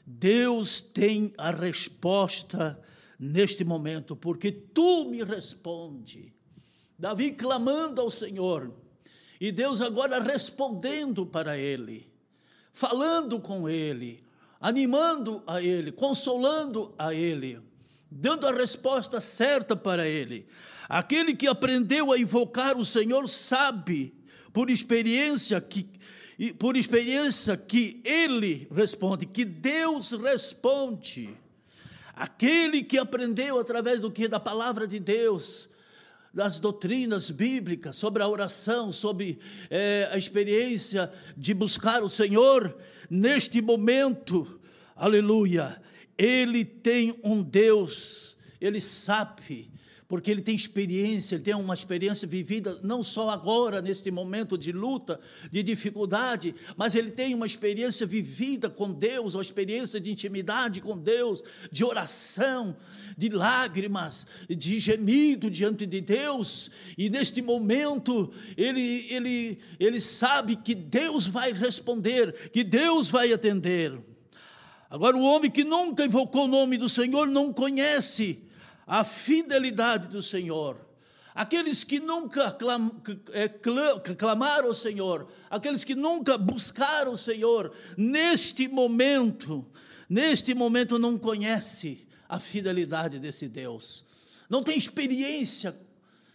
[0.04, 2.82] Deus tem a resposta
[3.20, 6.34] neste momento, porque tu me responde.
[6.98, 8.74] Davi clamando ao Senhor,
[9.40, 12.12] e Deus agora respondendo para ele,
[12.74, 14.24] falando com ele,
[14.60, 17.62] animando a ele, consolando a ele,
[18.10, 20.48] dando a resposta certa para ele.
[20.90, 24.18] Aquele que aprendeu a invocar o Senhor sabe,
[24.52, 25.88] por experiência, que
[26.58, 31.30] por experiência que ele responde, que Deus responde.
[32.16, 34.28] Aquele que aprendeu através do que?
[34.28, 35.70] Da palavra de Deus,
[36.34, 42.76] das doutrinas bíblicas, sobre a oração, sobre é, a experiência de buscar o Senhor,
[43.10, 44.60] neste momento,
[44.96, 45.82] aleluia,
[46.18, 49.70] ele tem um Deus, ele sabe
[50.10, 54.72] porque ele tem experiência, ele tem uma experiência vivida não só agora, neste momento de
[54.72, 55.20] luta,
[55.51, 60.97] de dificuldade, mas ele tem uma experiência vivida com Deus, uma experiência de intimidade com
[60.97, 62.76] Deus, de oração,
[63.16, 70.74] de lágrimas, de gemido diante de Deus, e neste momento ele, ele, ele sabe que
[70.74, 73.95] Deus vai responder, que Deus vai atender.
[74.89, 78.49] Agora, o homem que nunca invocou o nome do Senhor não conhece
[78.90, 80.84] a fidelidade do Senhor.
[81.36, 82.92] Aqueles que nunca clam,
[83.32, 89.64] é, clamaram ao Senhor, aqueles que nunca buscaram o Senhor, neste momento,
[90.10, 94.04] neste momento não conhece a fidelidade desse Deus.
[94.50, 95.80] Não tem experiência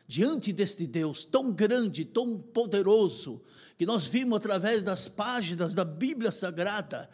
[0.07, 3.43] diante deste Deus tão grande, tão poderoso,
[3.77, 7.11] que nós vimos através das páginas da Bíblia Sagrada,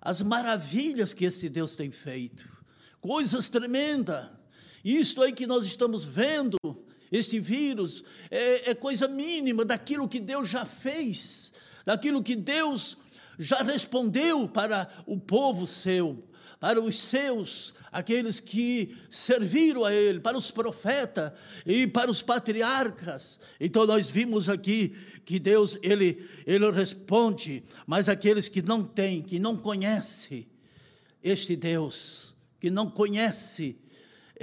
[0.00, 2.48] as maravilhas que esse Deus tem feito,
[3.02, 4.41] coisas tremendas
[4.84, 6.58] isto aí que nós estamos vendo,
[7.10, 11.52] este vírus, é, é coisa mínima daquilo que Deus já fez,
[11.84, 12.96] daquilo que Deus
[13.38, 16.24] já respondeu para o povo seu,
[16.58, 21.32] para os seus, aqueles que serviram a Ele, para os profetas
[21.66, 23.40] e para os patriarcas.
[23.60, 29.38] Então nós vimos aqui que Deus ele ele responde, mas aqueles que não têm, que
[29.38, 30.46] não conhecem
[31.22, 33.76] este Deus, que não conhece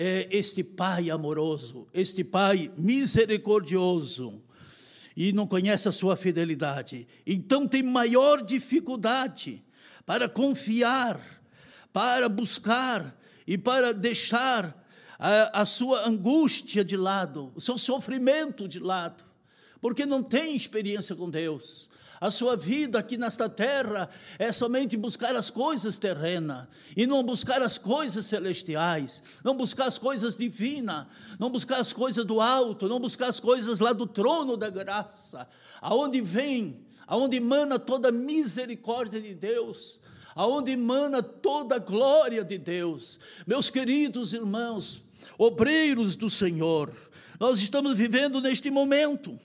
[0.02, 4.42] é este Pai amoroso, este Pai misericordioso
[5.14, 7.06] e não conhece a sua fidelidade.
[7.28, 9.62] Então tem maior dificuldade
[10.06, 11.20] para confiar,
[11.92, 14.88] para buscar e para deixar
[15.20, 19.26] a, a sua angústia de lado, o seu sofrimento de lado,
[19.82, 21.89] porque não tem experiência com Deus.
[22.22, 27.62] A sua vida aqui nesta terra é somente buscar as coisas terrenas e não buscar
[27.62, 31.06] as coisas celestiais, não buscar as coisas divinas,
[31.40, 35.48] não buscar as coisas do alto, não buscar as coisas lá do trono da graça,
[35.82, 40.00] aonde vem, aonde emana toda a misericórdia de Deus,
[40.36, 43.18] aonde emana toda a glória de Deus.
[43.48, 45.04] Meus queridos irmãos,
[45.38, 46.92] obreiros do Senhor,
[47.40, 49.40] Nós estamos vivendo neste momento.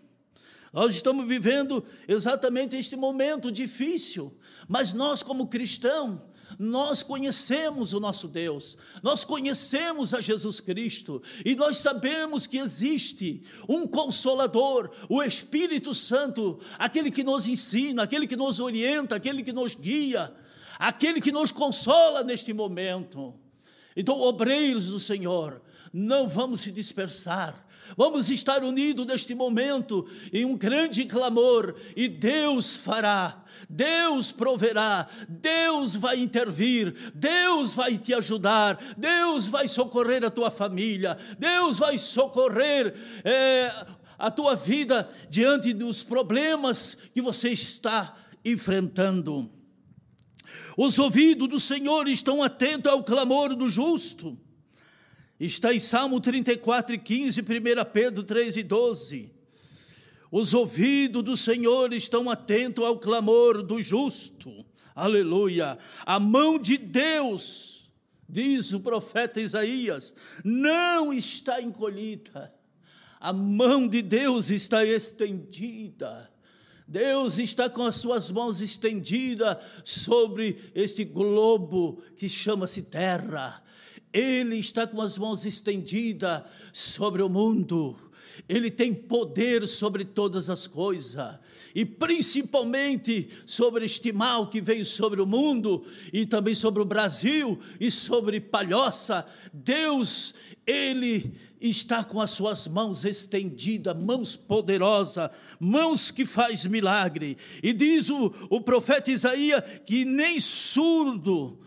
[0.74, 6.18] Nós estamos vivendo exatamente este momento difícil, mas nós, como cristãos,
[6.58, 13.40] nós conhecemos o nosso Deus, nós conhecemos a Jesus Cristo e nós sabemos que existe
[13.68, 19.52] um Consolador, o Espírito Santo, aquele que nos ensina, aquele que nos orienta, aquele que
[19.52, 20.34] nos guia,
[20.76, 23.32] aquele que nos consola neste momento.
[23.96, 25.62] Então, obreiros do Senhor,
[25.92, 27.63] não vamos se dispersar,
[27.97, 35.95] Vamos estar unidos neste momento em um grande clamor e Deus fará, Deus proverá, Deus
[35.95, 42.95] vai intervir, Deus vai te ajudar, Deus vai socorrer a tua família, Deus vai socorrer
[43.24, 43.70] é,
[44.18, 49.51] a tua vida diante dos problemas que você está enfrentando.
[50.76, 54.39] Os ouvidos do Senhor estão atentos ao clamor do justo
[55.39, 57.45] Está em Salmo 34 e 15, 1
[57.93, 59.32] Pedro 3 e 12.
[60.30, 64.64] Os ouvidos do Senhor estão atentos ao clamor do justo.
[64.95, 65.78] Aleluia.
[66.07, 67.91] A mão de Deus,
[68.28, 70.14] diz o profeta Isaías,
[70.45, 72.55] não está encolhida.
[73.20, 76.30] A mão de Deus está estendida.
[76.87, 83.63] Deus está com as suas mãos estendidas sobre este globo que chama-se terra.
[84.14, 87.96] Ele está com as mãos estendidas sobre o mundo.
[88.48, 91.38] Ele tem poder sobre todas as coisas,
[91.74, 97.58] e principalmente sobre este mal que veio sobre o mundo, e também sobre o Brasil,
[97.80, 99.24] e sobre Palhoça.
[99.52, 100.34] Deus,
[100.66, 107.38] Ele está com as suas mãos estendidas, mãos poderosas, mãos que faz milagre.
[107.62, 111.58] E diz o, o profeta Isaías que nem surdo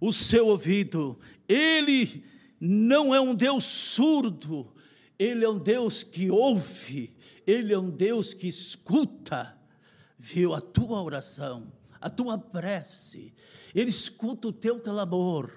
[0.00, 1.18] o seu ouvido,
[1.48, 2.24] ele
[2.60, 4.72] não é um Deus surdo,
[5.18, 7.14] ele é um Deus que ouve,
[7.46, 9.58] ele é um Deus que escuta,
[10.18, 13.34] viu a tua oração, a tua prece,
[13.74, 15.50] ele escuta o teu clamor,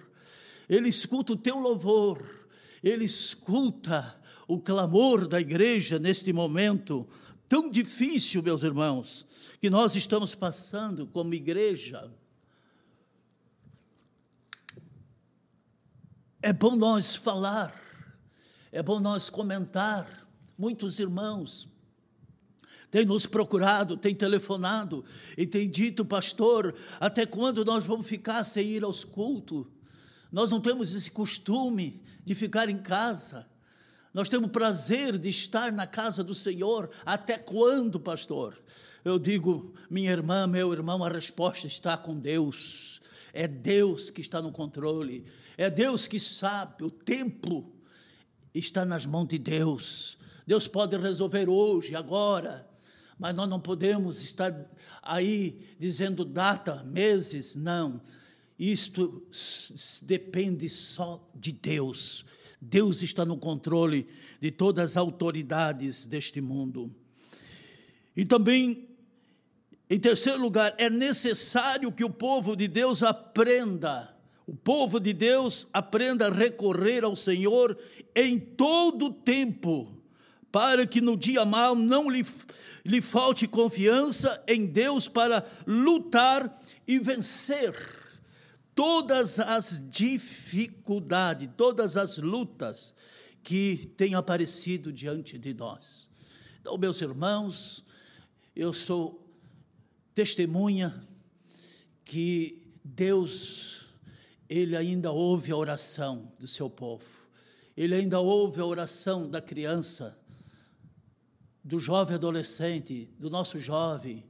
[0.69, 2.47] ele escuta o teu louvor,
[2.83, 7.07] ele escuta o clamor da igreja neste momento
[7.47, 9.25] tão difícil, meus irmãos,
[9.59, 12.11] que nós estamos passando como igreja.
[16.47, 17.75] É bom nós falar,
[18.71, 20.25] é bom nós comentar.
[20.57, 21.67] Muitos irmãos
[22.89, 25.03] têm nos procurado, têm telefonado
[25.37, 29.67] e têm dito, pastor, até quando nós vamos ficar sem ir aos cultos?
[30.31, 33.45] Nós não temos esse costume de ficar em casa.
[34.13, 36.89] Nós temos prazer de estar na casa do Senhor.
[37.05, 38.57] Até quando, pastor?
[39.03, 43.01] Eu digo, minha irmã, meu irmão, a resposta está com Deus.
[43.33, 45.25] É Deus que está no controle.
[45.58, 47.74] É Deus que sabe, o tempo
[48.53, 50.18] está nas mãos de Deus.
[50.45, 52.70] Deus pode resolver hoje, agora,
[53.18, 54.53] mas nós não podemos estar
[55.01, 57.99] aí dizendo data, meses, não.
[58.60, 59.28] Isto
[60.03, 62.24] depende só de Deus.
[62.62, 64.08] Deus está no controle
[64.39, 66.93] de todas as autoridades deste mundo.
[68.16, 68.88] E também,
[69.89, 74.16] em terceiro lugar, é necessário que o povo de Deus aprenda
[74.47, 77.77] o povo de Deus aprenda a recorrer ao Senhor
[78.15, 80.01] em todo o tempo,
[80.49, 82.25] para que no dia mal não lhe,
[82.85, 87.75] lhe falte confiança em Deus para lutar e vencer
[88.73, 92.95] todas as dificuldades, todas as lutas
[93.43, 96.09] que têm aparecido diante de nós.
[96.61, 97.83] Então, meus irmãos,
[98.55, 99.29] eu sou
[100.15, 101.05] testemunha
[102.05, 103.76] que Deus
[104.49, 107.27] ele ainda ouve a oração do seu povo,
[107.75, 110.17] ele ainda ouve a oração da criança,
[111.63, 114.23] do jovem adolescente, do nosso jovem,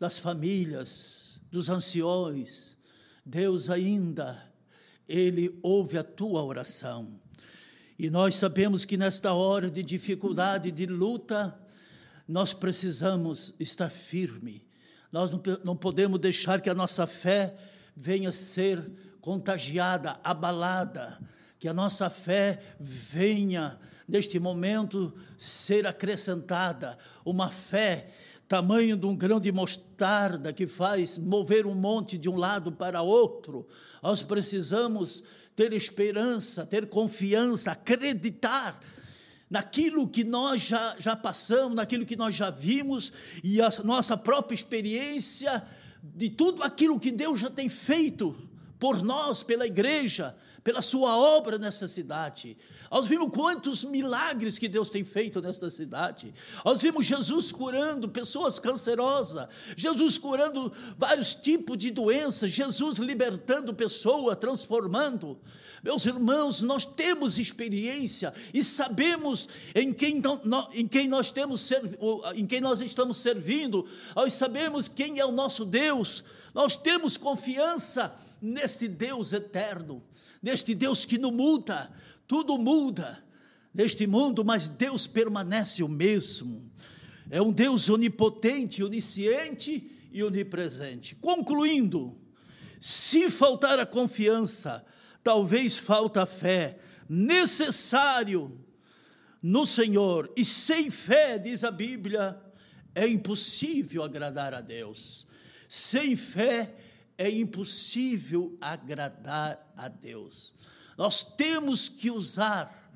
[0.00, 2.76] das famílias, dos anciões.
[3.24, 4.50] Deus ainda,
[5.06, 7.20] ele ouve a tua oração.
[7.98, 11.56] E nós sabemos que nesta hora de dificuldade, de luta,
[12.26, 14.66] nós precisamos estar firme.
[15.12, 17.54] Nós não, não podemos deixar que a nossa fé
[17.94, 18.90] venha ser
[19.22, 21.18] contagiada, abalada,
[21.58, 28.10] que a nossa fé venha neste momento ser acrescentada, uma fé
[28.48, 33.00] tamanho de um grão de mostarda que faz mover um monte de um lado para
[33.00, 33.66] outro.
[34.02, 35.22] Nós precisamos
[35.54, 38.78] ter esperança, ter confiança, acreditar
[39.48, 43.12] naquilo que nós já, já passamos, naquilo que nós já vimos
[43.42, 45.62] e a nossa própria experiência
[46.02, 48.36] de tudo aquilo que Deus já tem feito
[48.82, 52.56] por nós, pela igreja, pela sua obra nesta cidade.
[52.90, 56.34] Nós vimos quantos milagres que Deus tem feito nesta cidade.
[56.64, 64.36] Nós vimos Jesus curando pessoas cancerosas, Jesus curando vários tipos de doenças, Jesus libertando pessoas,
[64.36, 65.38] transformando.
[65.80, 70.20] Meus irmãos, nós temos experiência e sabemos em quem,
[70.72, 71.70] em quem nós temos
[72.34, 73.86] em quem nós estamos servindo.
[74.16, 76.24] Nós sabemos quem é o nosso Deus.
[76.54, 80.02] Nós temos confiança neste Deus eterno,
[80.42, 81.90] neste Deus que não muda,
[82.26, 83.22] tudo muda
[83.72, 86.70] neste mundo, mas Deus permanece o mesmo.
[87.30, 91.14] É um Deus onipotente, onisciente e onipresente.
[91.14, 92.18] Concluindo,
[92.80, 94.84] se faltar a confiança,
[95.22, 96.78] talvez falta a fé,
[97.08, 98.58] necessário
[99.42, 102.38] no Senhor, e sem fé, diz a Bíblia,
[102.94, 105.26] é impossível agradar a Deus.
[105.74, 106.76] Sem fé
[107.16, 110.54] é impossível agradar a Deus.
[110.98, 112.92] Nós temos que usar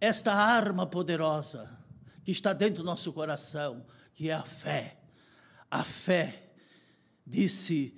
[0.00, 1.78] esta arma poderosa
[2.24, 3.84] que está dentro do nosso coração,
[4.14, 4.96] que é a fé.
[5.70, 6.50] A fé,
[7.26, 7.94] disse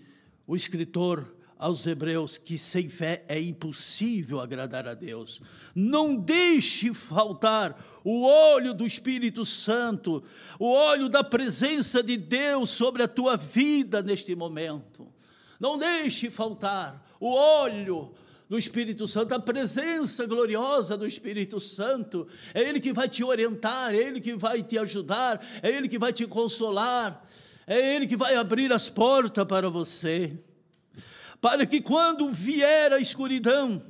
[0.48, 5.40] o escritor aos Hebreus, que sem fé é impossível agradar a Deus.
[5.72, 10.24] Não deixe faltar o olho do Espírito Santo,
[10.58, 15.08] o olho da presença de Deus sobre a tua vida neste momento.
[15.60, 18.12] Não deixe faltar o olho
[18.48, 22.26] do Espírito Santo, a presença gloriosa do Espírito Santo.
[22.52, 25.98] É Ele que vai te orientar, é Ele que vai te ajudar, é Ele que
[25.98, 27.24] vai te consolar,
[27.68, 30.36] é Ele que vai abrir as portas para você.
[31.43, 33.82] Para que quando vier a escuridão,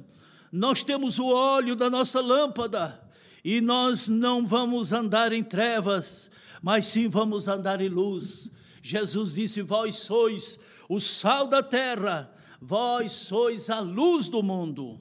[0.51, 3.01] nós temos o óleo da nossa lâmpada
[3.45, 8.51] e nós não vamos andar em trevas, mas sim vamos andar em luz.
[8.83, 12.29] Jesus disse: Vós sois o sal da terra
[12.65, 15.01] vós sois a luz do mundo.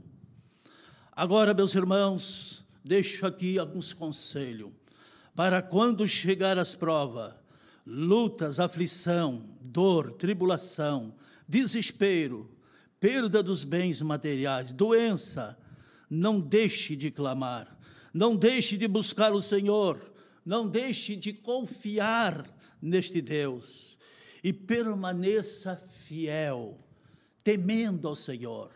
[1.11, 4.71] Agora, meus irmãos, deixo aqui alguns conselhos
[5.35, 7.35] para quando chegar as provas,
[7.85, 11.13] lutas, aflição, dor, tribulação,
[11.51, 12.49] desespero,
[12.97, 15.57] perda dos bens materiais, doença,
[16.09, 17.77] não deixe de clamar,
[18.13, 19.99] não deixe de buscar o Senhor,
[20.45, 22.45] não deixe de confiar
[22.81, 23.97] neste Deus
[24.41, 25.75] e permaneça
[26.05, 26.79] fiel
[27.43, 28.71] temendo ao Senhor.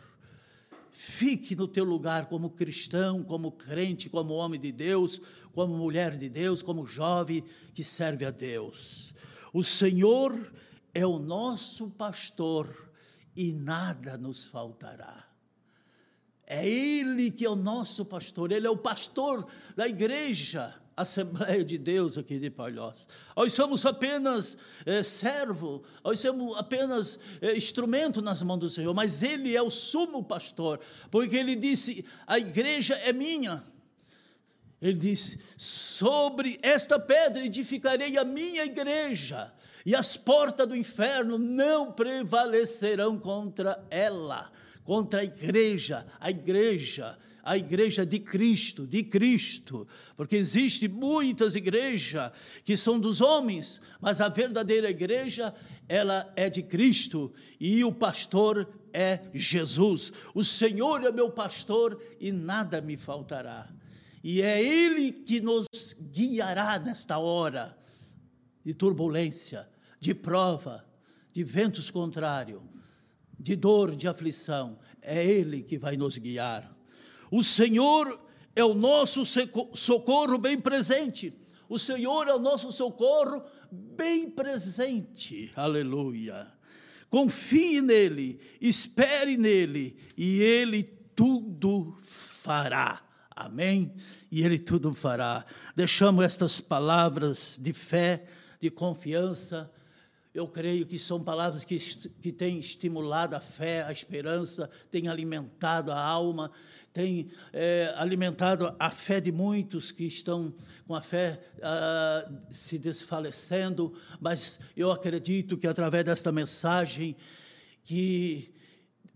[0.91, 5.21] Fique no teu lugar como cristão, como crente, como homem de Deus,
[5.53, 9.13] como mulher de Deus, como jovem que serve a Deus.
[9.53, 10.33] O Senhor
[10.95, 12.89] é o nosso pastor
[13.35, 15.27] e nada nos faltará.
[16.47, 20.73] É Ele que é o nosso pastor, Ele é o pastor da igreja.
[20.97, 23.05] Assembleia de Deus aqui de Palhoça.
[23.35, 29.21] Nós somos apenas é, servo, nós somos apenas é, instrumento nas mãos do Senhor, mas
[29.21, 30.79] Ele é o sumo pastor,
[31.11, 33.61] porque Ele disse: a igreja é minha.
[34.81, 39.53] Ele disse: sobre esta pedra edificarei a minha igreja,
[39.85, 44.51] e as portas do inferno não prevalecerão contra ela,
[44.83, 52.31] contra a igreja, a igreja a igreja de Cristo, de Cristo, porque existe muitas igrejas
[52.63, 55.53] que são dos homens, mas a verdadeira igreja,
[55.87, 60.11] ela é de Cristo e o pastor é Jesus.
[60.33, 63.71] O Senhor é meu pastor e nada me faltará.
[64.23, 65.67] E é ele que nos
[66.11, 67.77] guiará nesta hora
[68.65, 69.69] de turbulência,
[70.05, 70.85] de prova,
[71.33, 72.61] de ventos contrários,
[73.39, 74.77] de dor, de aflição.
[75.01, 76.71] É ele que vai nos guiar.
[77.31, 78.19] O Senhor
[78.55, 79.23] é o nosso
[79.73, 81.33] socorro bem presente.
[81.67, 85.51] O Senhor é o nosso socorro bem presente.
[85.55, 86.53] Aleluia.
[87.09, 90.83] Confie nele, espere nele, e ele
[91.15, 93.01] tudo fará.
[93.35, 93.91] Amém?
[94.31, 95.43] E ele tudo fará.
[95.75, 98.25] Deixamos estas palavras de fé,
[98.61, 99.71] de confiança.
[100.35, 101.79] Eu creio que são palavras que,
[102.21, 106.51] que têm estimulado a fé, a esperança, têm alimentado a alma
[106.95, 110.55] tem é, alimentado a fé de muitos que estão
[110.87, 117.17] com a fé ah, se desfalecendo, mas eu acredito que através desta mensagem
[117.83, 118.49] que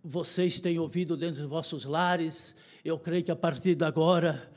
[0.04, 2.54] vocês têm ouvido dentro dos vossos lares,
[2.84, 4.52] eu creio que a partir de agora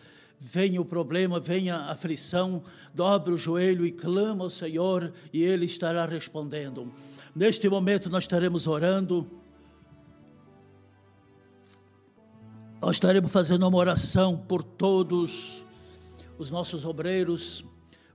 [0.44, 2.62] venha o problema, venha a aflição,
[2.92, 6.92] dobre o joelho e clama ao Senhor e Ele estará respondendo.
[7.34, 9.30] Neste momento nós estaremos orando.
[12.80, 15.64] Nós estaremos fazendo uma oração por todos
[16.36, 17.64] os nossos obreiros,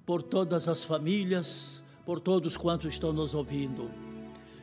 [0.05, 3.89] por todas as famílias, por todos quantos estão nos ouvindo.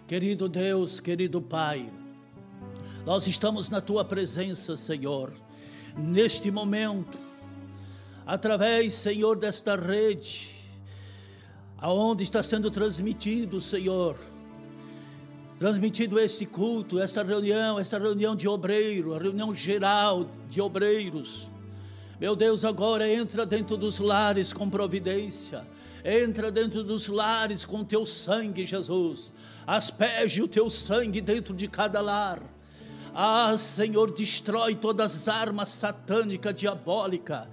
[0.06, 1.90] Querido Deus, querido Pai,
[3.06, 5.32] Nós estamos na tua presença, Senhor,
[5.94, 7.18] neste momento,
[8.26, 10.50] através, Senhor, desta rede,
[11.78, 14.18] aonde está sendo transmitido, Senhor,
[15.58, 21.48] transmitido este culto, esta reunião, esta reunião de obreiro, a reunião geral de obreiros.
[22.20, 25.66] Meu Deus, agora entra dentro dos lares com providência.
[26.04, 29.32] Entra dentro dos lares com teu sangue, Jesus.
[29.66, 32.42] Asperge o teu sangue dentro de cada lar.
[33.14, 37.48] Ah, Senhor, destrói todas as armas satânicas, diabólicas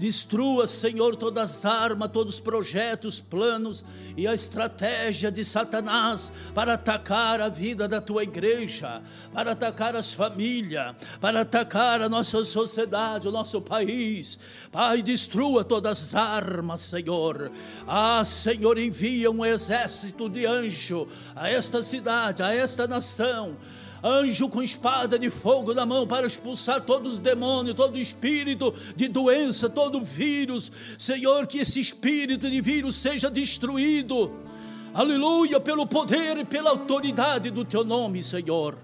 [0.00, 3.84] Destrua, Senhor, todas as armas, todos os projetos, planos
[4.16, 10.14] e a estratégia de Satanás para atacar a vida da tua igreja, para atacar as
[10.14, 14.38] famílias, para atacar a nossa sociedade, o nosso país.
[14.72, 17.52] Pai, destrua todas as armas, Senhor.
[17.86, 23.58] Ah, Senhor, envia um exército de anjo a esta cidade, a esta nação
[24.02, 29.08] anjo com espada de fogo na mão para expulsar todos os demônios, todo espírito de
[29.08, 30.70] doença, todo vírus.
[30.98, 34.32] Senhor, que esse espírito de vírus seja destruído.
[34.92, 38.76] Aleluia, pelo poder e pela autoridade do teu nome, Senhor.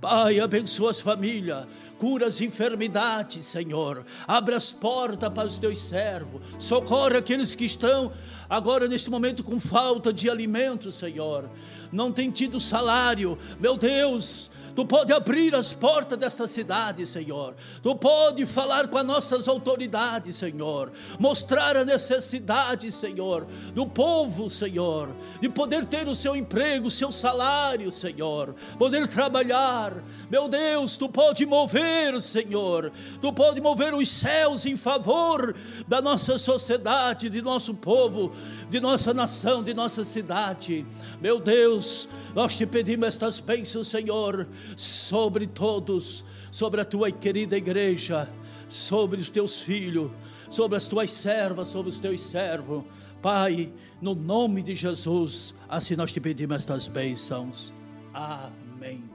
[0.00, 1.66] Pai, abençoa as famílias,
[1.96, 4.04] cura as enfermidades, Senhor.
[4.26, 6.42] Abre as portas para os teus servos.
[6.58, 8.12] Socorre aqueles que estão
[8.50, 11.48] agora neste momento com falta de alimento, Senhor.
[11.90, 13.38] Não tem tido salário.
[13.58, 17.54] Meu Deus, Tu pode abrir as portas desta cidade, Senhor.
[17.82, 20.90] Tu pode falar com as nossas autoridades, Senhor.
[21.18, 27.12] Mostrar a necessidade, Senhor, do povo, Senhor, de poder ter o seu emprego, o seu
[27.12, 28.54] salário, Senhor.
[28.76, 29.94] Poder trabalhar.
[30.28, 32.90] Meu Deus, tu pode mover, Senhor.
[33.22, 35.54] Tu pode mover os céus em favor
[35.86, 38.32] da nossa sociedade, de nosso povo,
[38.68, 40.84] de nossa nação, de nossa cidade.
[41.20, 48.30] Meu Deus, nós te pedimos estas bênçãos, Senhor sobre todos, sobre a tua querida igreja,
[48.68, 50.10] sobre os teus filhos,
[50.50, 52.84] sobre as tuas servas, sobre os teus servos.
[53.22, 57.72] Pai, no nome de Jesus, assim nós te pedimos estas bênçãos.
[58.12, 59.13] Amém.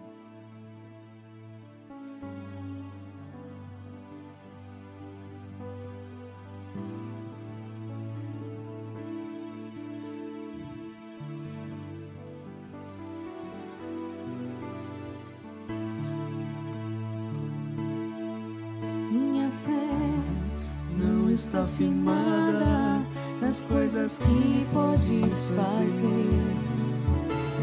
[21.40, 23.02] Está firmada
[23.42, 26.10] nas coisas que podes fazer.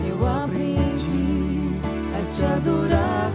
[0.08, 1.78] Eu aprendi
[2.16, 3.32] a te adorar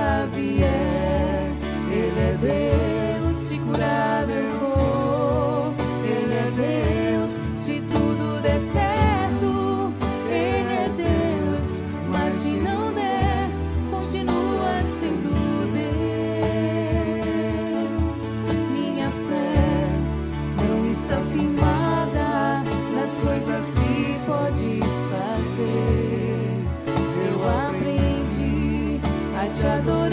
[0.00, 1.52] doença vier,
[1.90, 5.74] Ele é Deus, se curar eu for,
[6.04, 9.94] Ele é Deus, se tudo der certo,
[10.26, 13.50] Ele é Deus, mas se não der,
[13.90, 15.30] continua sendo
[17.92, 18.36] Deus.
[18.72, 19.88] Minha fé
[20.66, 22.62] não está firmada
[22.94, 26.09] nas coisas que podes fazer.
[29.60, 30.09] Te adorar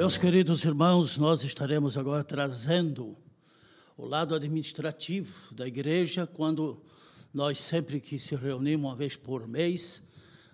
[0.00, 3.18] Meus queridos irmãos, nós estaremos agora trazendo
[3.98, 6.82] o lado administrativo da igreja, quando
[7.34, 10.02] nós sempre que se reunimos uma vez por mês,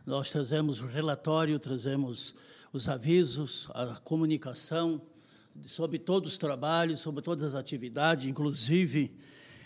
[0.05, 2.35] nós trazemos o relatório, trazemos
[2.73, 5.01] os avisos, a comunicação
[5.65, 9.17] sobre todos os trabalhos, sobre todas as atividades, inclusive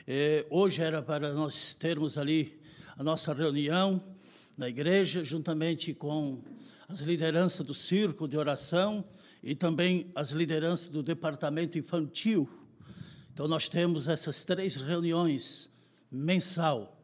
[0.07, 2.61] eh, hoje era para nós termos ali
[2.99, 4.05] a nossa reunião
[4.59, 6.43] na igreja, juntamente com
[6.87, 9.07] as lideranças do círculo de oração
[9.43, 12.49] e também as lideranças do departamento infantil.
[13.33, 15.71] Então, nós temos essas três reuniões
[16.11, 17.01] mensal.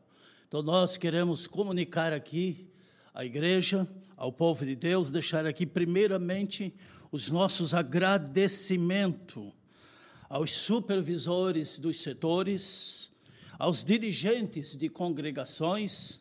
[0.48, 2.68] Então, nós queremos comunicar aqui
[3.14, 6.74] à igreja, ao povo de Deus, deixar aqui, primeiramente,
[7.10, 9.52] os nossos agradecimentos
[10.28, 13.10] aos supervisores dos setores,
[13.58, 16.20] aos dirigentes de congregações,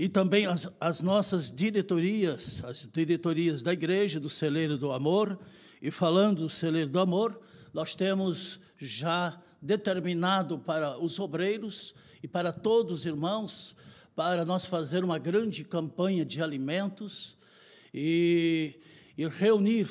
[0.00, 5.38] e também as, as nossas diretorias, as diretorias da igreja, do celeiro do amor.
[5.82, 7.38] E falando do celeiro do amor,
[7.70, 13.76] nós temos já determinado para os obreiros e para todos os irmãos,
[14.16, 17.36] para nós fazer uma grande campanha de alimentos
[17.92, 18.80] e,
[19.18, 19.86] e reunir.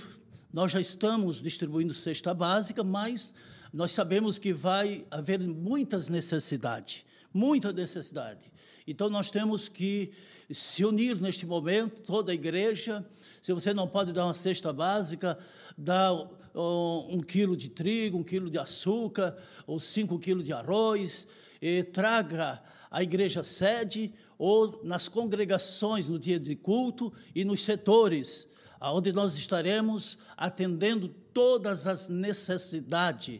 [0.51, 3.32] Nós já estamos distribuindo cesta básica, mas
[3.72, 8.51] nós sabemos que vai haver muitas necessidades, muita necessidade.
[8.90, 10.10] Então nós temos que
[10.52, 13.06] se unir neste momento, toda a igreja.
[13.40, 15.38] Se você não pode dar uma cesta básica,
[15.78, 16.12] dá
[16.56, 19.38] um quilo de trigo, um quilo de açúcar,
[19.68, 21.28] ou cinco quilos de arroz,
[21.62, 22.60] e traga
[22.90, 28.50] à igreja sede ou nas congregações no dia de culto e nos setores,
[28.82, 33.40] onde nós estaremos atendendo todas as necessidades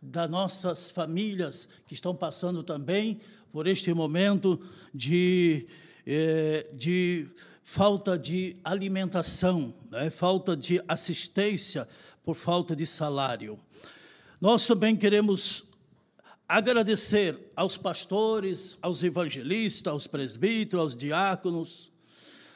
[0.00, 3.20] das nossas famílias que estão passando também
[3.52, 4.60] por este momento
[4.94, 5.66] de,
[6.06, 7.28] eh, de
[7.62, 10.10] falta de alimentação, né?
[10.10, 11.86] falta de assistência
[12.24, 13.58] por falta de salário.
[14.40, 15.64] Nós também queremos
[16.48, 21.92] agradecer aos pastores, aos evangelistas, aos presbíteros, aos diáconos,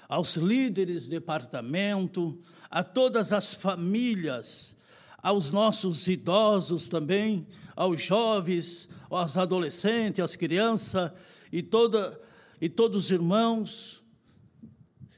[0.09, 2.40] aos líderes de departamento,
[2.70, 4.76] a todas as famílias,
[5.25, 11.11] aos nossos idosos também, aos jovens, aos adolescentes, às crianças
[11.51, 12.20] e, toda,
[12.61, 14.05] e todos os irmãos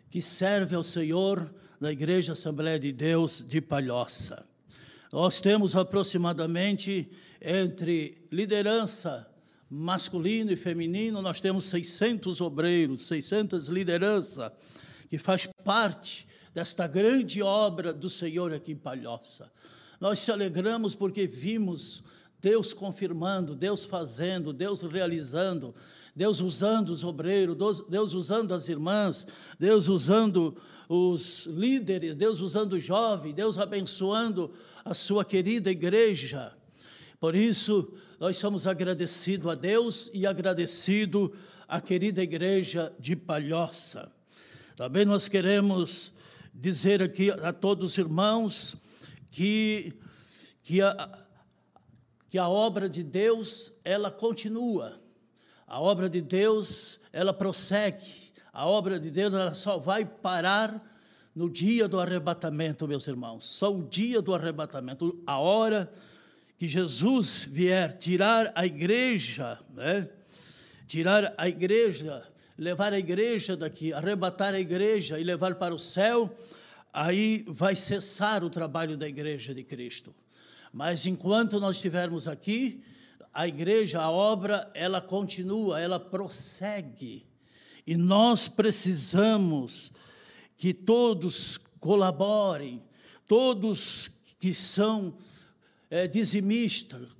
[0.09, 4.47] que servem ao Senhor na Igreja Assembleia de Deus de Palhoça.
[5.13, 7.11] Nós temos aproximadamente
[7.43, 9.29] entre liderança
[9.69, 14.53] masculino e feminino, nós temos 600 obreiros, 600 lideranças
[15.09, 19.51] que faz parte desta grande obra do Senhor aqui em Palhoça.
[20.01, 22.03] Nós se alegramos porque vimos
[22.40, 25.74] Deus confirmando, Deus fazendo, Deus realizando,
[26.14, 27.57] Deus usando os obreiros,
[27.88, 29.26] Deus usando as irmãs,
[29.59, 30.57] Deus usando
[30.88, 34.53] os líderes, Deus usando os jovens, Deus abençoando
[34.84, 36.53] a sua querida igreja.
[37.18, 41.32] Por isso, nós somos agradecidos a Deus e agradecido
[41.66, 44.11] à querida igreja de Palhoça.
[44.76, 46.12] Também nós queremos
[46.55, 48.76] dizer aqui a todos os irmãos
[49.37, 49.93] que,
[50.64, 51.26] que a,
[52.30, 54.99] que a obra de Deus, ela continua.
[55.66, 58.32] A obra de Deus, ela prossegue.
[58.51, 60.82] A obra de Deus, ela só vai parar
[61.34, 63.45] no dia do arrebatamento, meus irmãos.
[63.45, 65.93] Só o dia do arrebatamento, a hora
[66.57, 70.09] que Jesus vier tirar a igreja, né?
[70.87, 72.26] Tirar a igreja,
[72.57, 76.34] levar a igreja daqui, arrebatar a igreja e levar para o céu,
[76.97, 80.14] aí vai cessar o trabalho da igreja de Cristo.
[80.72, 82.82] Mas enquanto nós estivermos aqui,
[83.34, 87.26] a igreja, a obra, ela continua, ela prossegue.
[87.86, 89.92] E nós precisamos
[90.57, 92.82] que todos colaborem,
[93.28, 95.18] todos que são
[95.90, 97.11] é, dizimistas,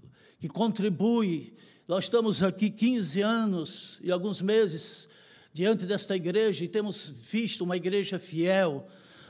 [0.41, 1.53] que contribuem.
[1.87, 5.07] Nós estamos aqui 15 anos e alguns meses
[5.53, 8.89] diante desta igreja e temos visto uma igreja fiel,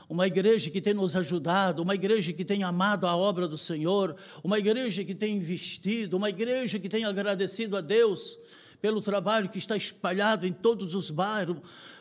[0.09, 4.15] uma igreja que tem nos ajudado, uma igreja que tem amado a obra do Senhor,
[4.43, 8.39] uma igreja que tem investido, uma igreja que tem agradecido a Deus
[8.81, 11.57] pelo trabalho que está espalhado em todos os bairros,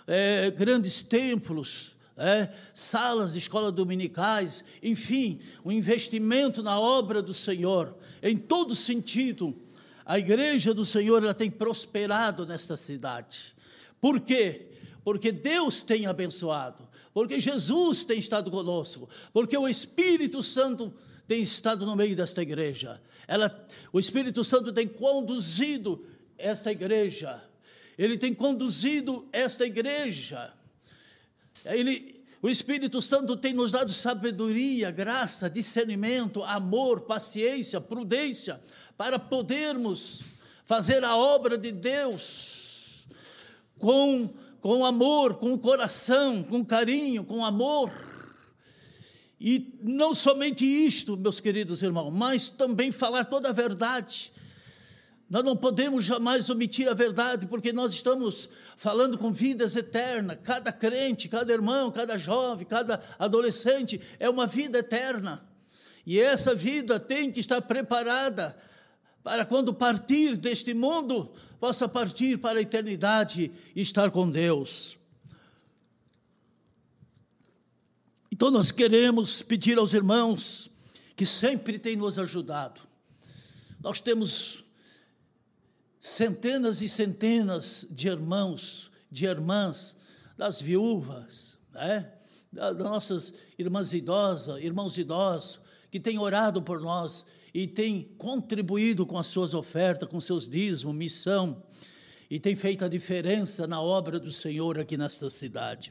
[0.06, 7.96] é, grandes templos, é, salas de escola dominicais, enfim, um investimento na obra do Senhor,
[8.22, 9.56] em todo sentido.
[10.04, 13.52] A igreja do Senhor ela tem prosperado nesta cidade.
[14.00, 14.68] Por quê?
[15.02, 16.85] Porque Deus tem abençoado
[17.16, 20.92] porque Jesus tem estado conosco, porque o Espírito Santo
[21.26, 23.00] tem estado no meio desta igreja.
[23.26, 26.06] Ela, o Espírito Santo tem conduzido
[26.36, 27.42] esta igreja.
[27.96, 30.52] Ele tem conduzido esta igreja.
[31.64, 38.60] Ele, O Espírito Santo tem nos dado sabedoria, graça, discernimento, amor, paciência, prudência,
[38.94, 40.20] para podermos
[40.66, 43.06] fazer a obra de Deus
[43.78, 47.90] com, com amor, com coração, com carinho, com amor.
[49.40, 54.32] E não somente isto, meus queridos irmãos, mas também falar toda a verdade
[55.28, 60.38] nós não podemos jamais omitir a verdade, porque nós estamos falando com vidas eternas.
[60.42, 65.44] Cada crente, cada irmão, cada jovem, cada adolescente é uma vida eterna.
[66.06, 68.56] E essa vida tem que estar preparada
[69.26, 74.96] para quando partir deste mundo, possa partir para a eternidade e estar com Deus.
[78.30, 80.70] Então nós queremos pedir aos irmãos
[81.16, 82.82] que sempre têm nos ajudado.
[83.80, 84.64] Nós temos
[86.00, 89.96] centenas e centenas de irmãos, de irmãs,
[90.38, 92.12] das viúvas, né?
[92.52, 95.58] das nossas irmãs idosas, irmãos idosos,
[95.90, 97.26] que têm orado por nós
[97.56, 101.62] e têm contribuído com as suas ofertas, com seus dízimos, missão,
[102.28, 105.90] e têm feito a diferença na obra do Senhor aqui nesta cidade.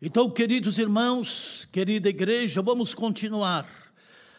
[0.00, 3.68] Então, queridos irmãos, querida igreja, vamos continuar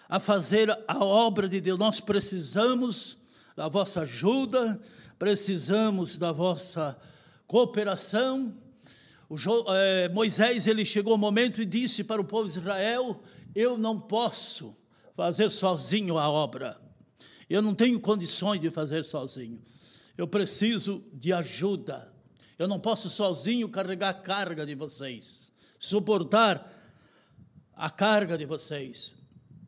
[0.09, 1.77] a fazer a obra de Deus.
[1.77, 3.15] Nós precisamos
[3.55, 4.81] da vossa ajuda,
[5.19, 6.99] precisamos da vossa
[7.45, 8.51] cooperação.
[9.75, 13.21] É, Moisés ele chegou ao momento e disse para o povo de Israel:
[13.53, 14.80] Eu não posso
[15.15, 16.79] fazer sozinho a obra,
[17.49, 19.61] eu não tenho condições de fazer sozinho,
[20.17, 22.13] eu preciso de ajuda,
[22.57, 26.71] eu não posso sozinho carregar a carga de vocês, suportar
[27.73, 29.17] a carga de vocês.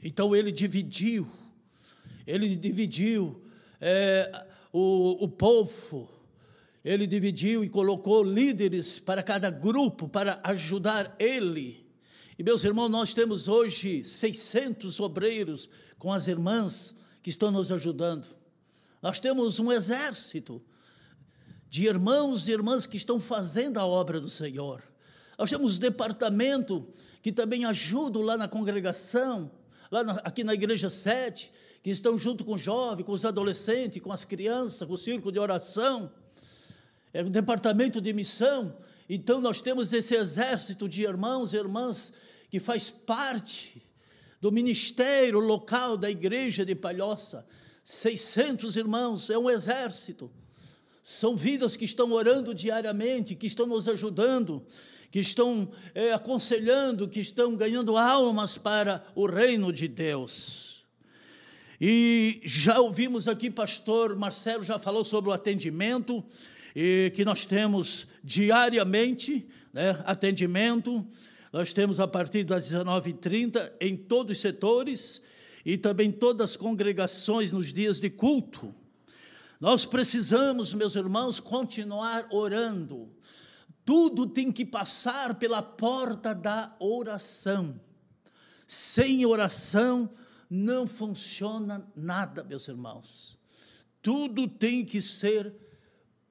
[0.04, 1.28] Então ele dividiu,
[2.28, 3.44] ele dividiu
[3.82, 6.10] é, o, o povo,
[6.84, 11.83] ele dividiu e colocou líderes para cada grupo para ajudar ele.
[12.38, 15.70] E meus irmãos, nós temos hoje 600 obreiros
[16.00, 18.28] com as irmãs que estão nos ajudando.
[19.02, 20.62] Nós temos um exército
[21.70, 24.84] de irmãos e irmãs que estão fazendo a obra do Senhor.
[25.38, 26.88] Nós temos um departamento
[27.22, 29.52] que também ajuda lá na congregação,
[29.92, 31.52] lá na, aqui na igreja 7,
[31.84, 35.32] que estão junto com os jovens, com os adolescentes, com as crianças, com o círculo
[35.32, 36.12] de oração,
[37.14, 38.76] é o departamento de missão.
[39.10, 42.14] Então nós temos esse exército de irmãos e irmãs
[42.50, 43.82] que faz parte
[44.40, 47.46] do ministério local da igreja de Palhoça.
[47.84, 50.32] 600 irmãos, é um exército.
[51.02, 54.66] São vidas que estão orando diariamente, que estão nos ajudando,
[55.12, 60.86] que estão é, aconselhando, que estão ganhando almas para o reino de Deus.
[61.80, 66.24] E já ouvimos aqui, pastor Marcelo já falou sobre o atendimento,
[66.76, 71.06] e que nós temos diariamente, né, atendimento,
[71.52, 75.22] nós temos a partir das 19h30 em todos os setores
[75.66, 78.74] e também todas as congregações nos dias de culto.
[79.60, 83.10] Nós precisamos, meus irmãos, continuar orando.
[83.86, 87.80] Tudo tem que passar pela porta da oração.
[88.68, 90.10] Sem oração,
[90.50, 93.38] não funciona nada, meus irmãos.
[94.02, 95.54] Tudo tem que ser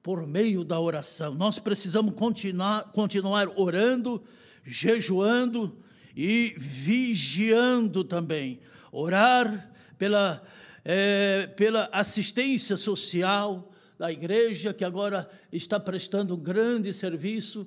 [0.03, 1.33] por meio da oração.
[1.33, 4.21] Nós precisamos continuar, continuar orando,
[4.65, 5.77] jejuando
[6.13, 8.59] e vigiando também.
[8.91, 10.43] Orar pela,
[10.83, 17.65] é, pela assistência social da igreja, que agora está prestando um grande serviço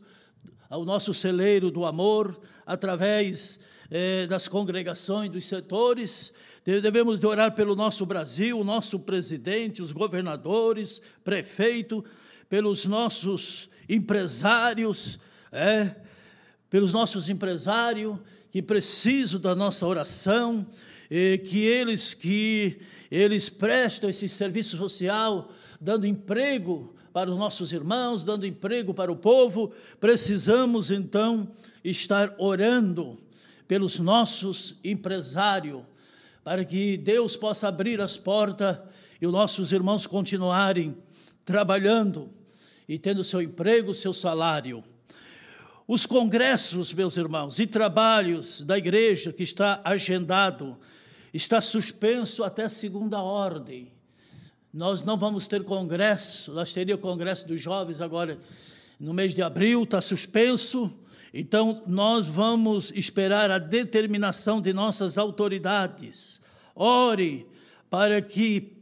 [0.68, 3.58] ao nosso celeiro do amor, através
[3.90, 6.34] é, das congregações, dos setores.
[6.66, 12.04] Devemos de orar pelo nosso Brasil, nosso presidente, os governadores, prefeito,
[12.48, 15.18] pelos nossos empresários,
[15.52, 15.94] é,
[16.68, 18.18] pelos nossos empresários
[18.50, 20.66] que precisam da nossa oração,
[21.10, 22.80] e que eles que
[23.10, 29.16] eles prestam esse serviço social, dando emprego para os nossos irmãos, dando emprego para o
[29.16, 31.50] povo, precisamos então
[31.82, 33.18] estar orando
[33.66, 35.82] pelos nossos empresários,
[36.44, 38.78] para que Deus possa abrir as portas
[39.20, 40.96] e os nossos irmãos continuarem
[41.44, 42.30] trabalhando
[42.88, 44.82] e tendo seu emprego, seu salário.
[45.88, 50.76] Os congressos, meus irmãos, e trabalhos da igreja que está agendado,
[51.32, 53.92] está suspenso até segunda ordem.
[54.72, 58.38] Nós não vamos ter congresso, nós teríamos o congresso dos jovens agora
[58.98, 60.92] no mês de abril, está suspenso.
[61.32, 66.40] Então, nós vamos esperar a determinação de nossas autoridades.
[66.74, 67.46] Ore
[67.88, 68.72] para que,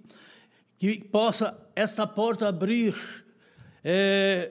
[0.79, 2.95] que possa essa porta abrir
[3.85, 4.51] é,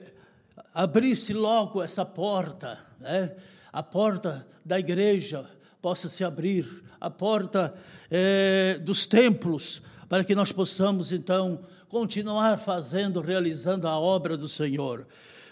[0.72, 3.34] abrisse logo essa porta, né?
[3.72, 5.44] a porta da igreja
[5.82, 7.74] possa se abrir, a porta
[8.10, 15.06] é, dos templos, para que nós possamos então continuar fazendo, realizando a obra do Senhor.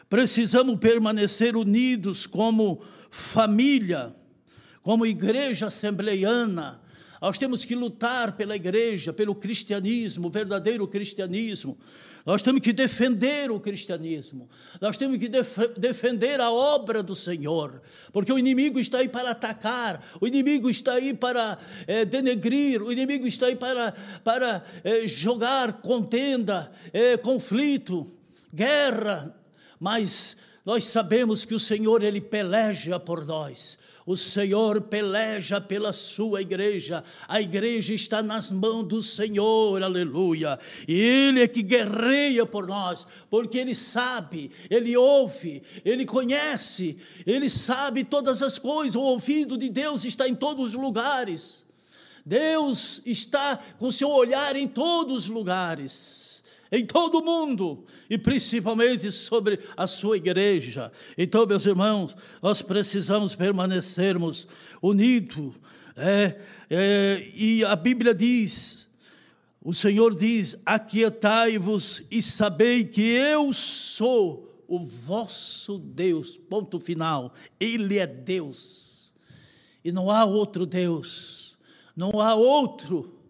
[0.09, 2.81] Precisamos permanecer unidos como
[3.11, 4.15] família,
[4.83, 6.81] como igreja assembleiana,
[7.23, 11.79] nós temos que lutar pela igreja, pelo cristianismo, o verdadeiro cristianismo.
[12.25, 14.49] Nós temos que defender o cristianismo.
[14.81, 17.83] Nós temos que def defender a obra do Senhor.
[18.13, 22.93] Porque o inimigo está aí para atacar, o inimigo está aí para é, denegrir, o
[22.93, 23.93] inimigo está aí para,
[24.23, 28.13] para é, jogar contenda, é, conflito,
[28.55, 29.35] guerra.
[29.81, 33.79] Mas nós sabemos que o Senhor, Ele peleja por nós.
[34.05, 37.05] O Senhor peleja pela sua igreja.
[37.29, 40.59] A igreja está nas mãos do Senhor, aleluia.
[40.89, 46.97] E Ele é que guerreia por nós, porque Ele sabe, Ele ouve, Ele conhece,
[47.27, 48.97] Ele sabe todas as coisas.
[48.97, 51.65] O ouvido de Deus está em todos os lugares.
[52.25, 56.32] Deus está com seu olhar em todos os lugares
[56.73, 60.91] em todo o mundo e principalmente sobre a sua igreja.
[61.19, 64.49] Então, meus irmãos, nós precisamos permanecermos
[64.81, 65.55] unidos.
[65.95, 68.91] É, é, e a Bíblia diz,
[69.63, 76.39] o Senhor diz: Aquietai-vos e sabei que eu sou o vosso Deus.
[76.39, 77.35] Ponto final.
[77.61, 79.13] Ele é Deus.
[79.85, 81.59] E não há outro Deus.
[81.95, 83.22] Não há outro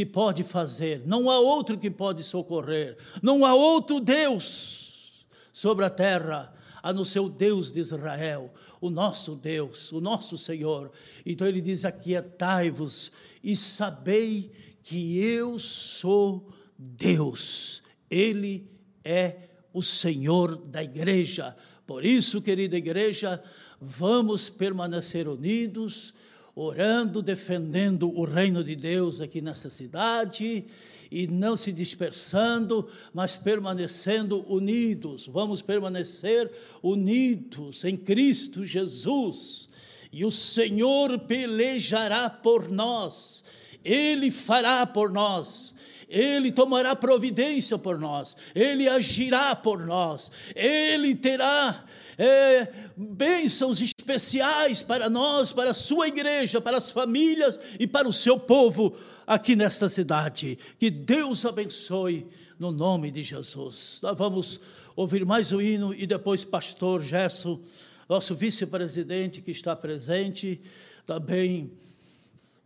[0.00, 5.90] que pode fazer, não há outro que pode socorrer, não há outro Deus sobre a
[5.90, 6.50] terra
[6.82, 10.90] a no seu Deus de Israel, o nosso Deus, o nosso Senhor.
[11.26, 13.12] Então ele diz: Aquietai-vos
[13.44, 14.50] e sabei
[14.82, 16.48] que eu sou
[16.78, 18.70] Deus, Ele
[19.04, 21.54] é o Senhor da igreja.
[21.86, 23.42] Por isso, querida igreja,
[23.78, 26.14] vamos permanecer unidos
[26.60, 30.66] orando, defendendo o reino de Deus aqui nessa cidade
[31.10, 35.26] e não se dispersando, mas permanecendo unidos.
[35.26, 36.50] Vamos permanecer
[36.82, 39.70] unidos em Cristo Jesus.
[40.12, 43.42] E o Senhor pelejará por nós,
[43.82, 45.74] Ele fará por nós.
[46.10, 51.84] Ele tomará providência por nós, Ele agirá por nós, Ele terá
[52.18, 58.12] é, bênçãos especiais para nós, para a sua igreja, para as famílias e para o
[58.12, 58.94] seu povo
[59.26, 60.58] aqui nesta cidade.
[60.78, 62.26] Que Deus abençoe
[62.58, 64.00] no nome de Jesus.
[64.02, 64.60] Nós vamos
[64.96, 67.60] ouvir mais o hino e depois pastor Gerson,
[68.08, 70.60] nosso vice-presidente que está presente,
[71.06, 71.70] também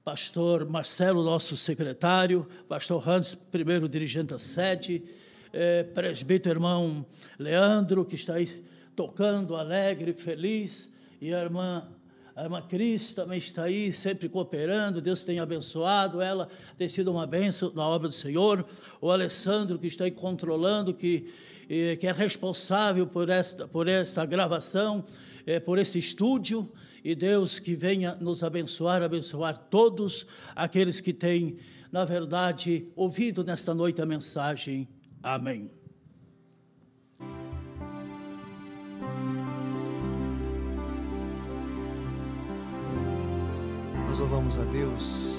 [0.04, 5.02] pastor Marcelo, nosso secretário, pastor Hans, primeiro dirigente da sede,
[5.50, 7.06] é, presbítero irmão
[7.38, 8.62] Leandro, que está aí
[8.94, 10.90] tocando, alegre, feliz,
[11.22, 11.88] e a irmã,
[12.36, 17.26] a irmã Cris também está aí, sempre cooperando, Deus tem abençoado ela, tem sido uma
[17.26, 18.62] bênção na obra do Senhor,
[19.00, 21.32] o Alessandro que está aí controlando, que,
[21.98, 25.02] que é responsável por esta, por esta gravação,
[25.46, 26.70] é, por esse estúdio,
[27.04, 30.26] e Deus que venha nos abençoar, abençoar todos
[30.56, 31.58] aqueles que têm,
[31.92, 34.88] na verdade, ouvido nesta noite a mensagem.
[35.22, 35.70] Amém.
[44.08, 45.36] Nós louvamos a Deus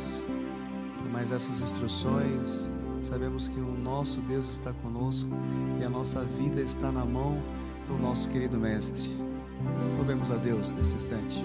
[0.98, 2.70] por mais essas instruções.
[3.02, 5.30] Sabemos que o nosso Deus está conosco
[5.80, 7.42] e a nossa vida está na mão
[7.88, 9.35] do nosso querido Mestre.
[9.98, 11.44] Louvemos a Deus nesse instante.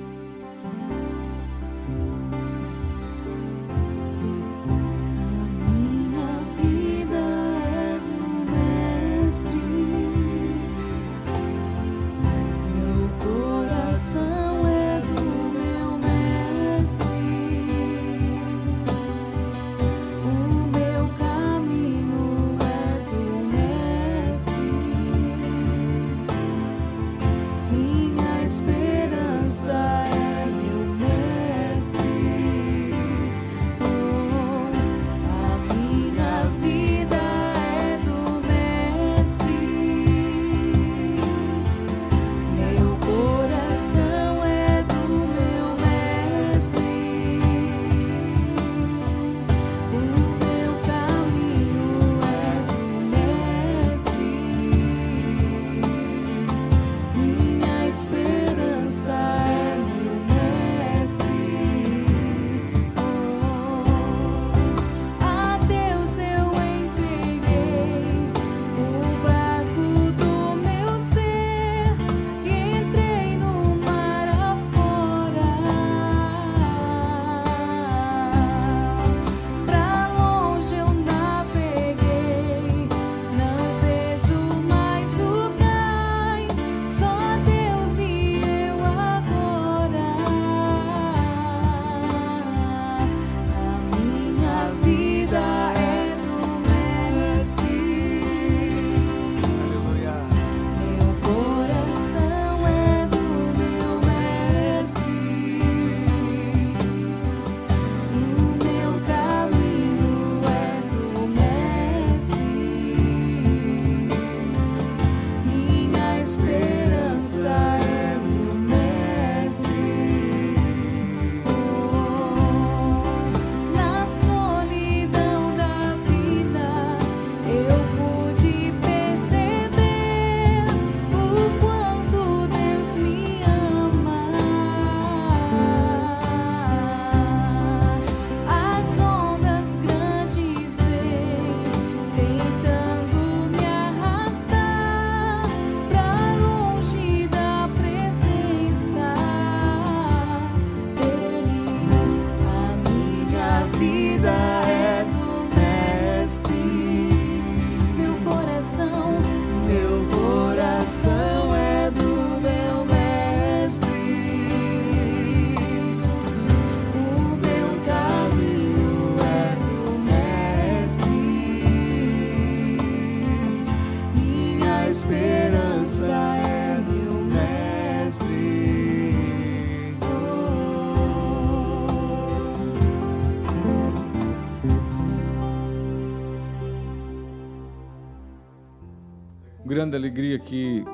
[189.80, 190.84] Grande alegria que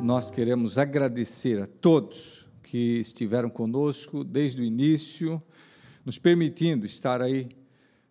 [0.00, 5.42] nós queremos agradecer a todos que estiveram conosco desde o início,
[6.04, 7.48] nos permitindo estar aí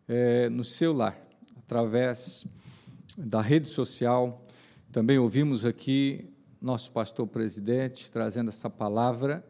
[0.06, 1.18] é, no seu lar,
[1.56, 2.46] através
[3.18, 4.46] da rede social.
[4.92, 6.28] Também ouvimos aqui
[6.60, 9.42] nosso pastor presidente trazendo essa palavra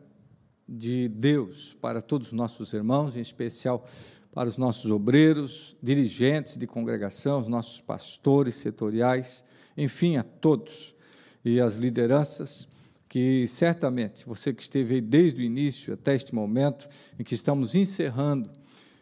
[0.69, 3.87] de Deus para todos os nossos irmãos, em especial
[4.31, 9.43] para os nossos obreiros, dirigentes de congregação, os nossos pastores setoriais
[9.77, 10.95] enfim, a todos
[11.43, 12.67] e as lideranças
[13.07, 17.75] que certamente você que esteve aí desde o início até este momento em que estamos
[17.75, 18.49] encerrando,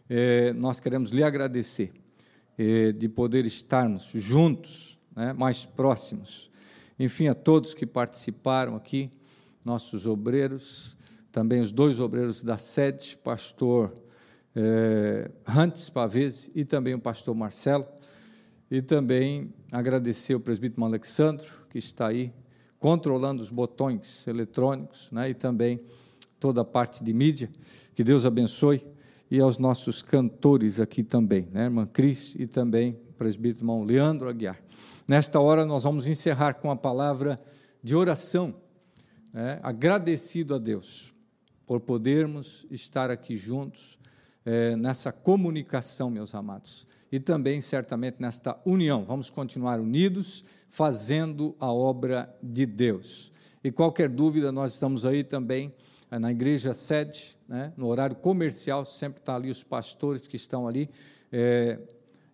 [0.10, 1.91] eh, nós queremos lhe agradecer
[2.58, 6.52] eh, de poder estarmos juntos, né, mais próximos.
[7.00, 9.10] Enfim, a todos que participaram aqui,
[9.66, 10.98] nossos obreiros,
[11.32, 13.94] também os dois obreiros da sede, pastor
[14.56, 17.88] eh, Hantes Pavese e também o pastor Marcelo,
[18.70, 22.32] e também agradecer o presbítero Alexandro, que está aí
[22.78, 25.82] controlando os botões eletrônicos, né, e também
[26.40, 27.50] toda a parte de mídia.
[27.95, 28.86] Que Deus abençoe.
[29.32, 34.62] E aos nossos cantores aqui também, né, irmã Cris e também presbítero irmão Leandro Aguiar.
[35.08, 37.41] Nesta hora nós vamos encerrar com a palavra
[37.82, 38.54] de oração,
[39.34, 41.12] né, agradecido a Deus
[41.66, 43.98] por podermos estar aqui juntos
[44.45, 49.06] é, nessa comunicação, meus amados e também, certamente, nesta união.
[49.06, 53.31] Vamos continuar unidos, fazendo a obra de Deus.
[53.64, 55.72] E qualquer dúvida, nós estamos aí também
[56.10, 60.68] eh, na igreja sede, né, no horário comercial, sempre está ali os pastores que estão
[60.68, 60.90] ali
[61.31, 61.77] é,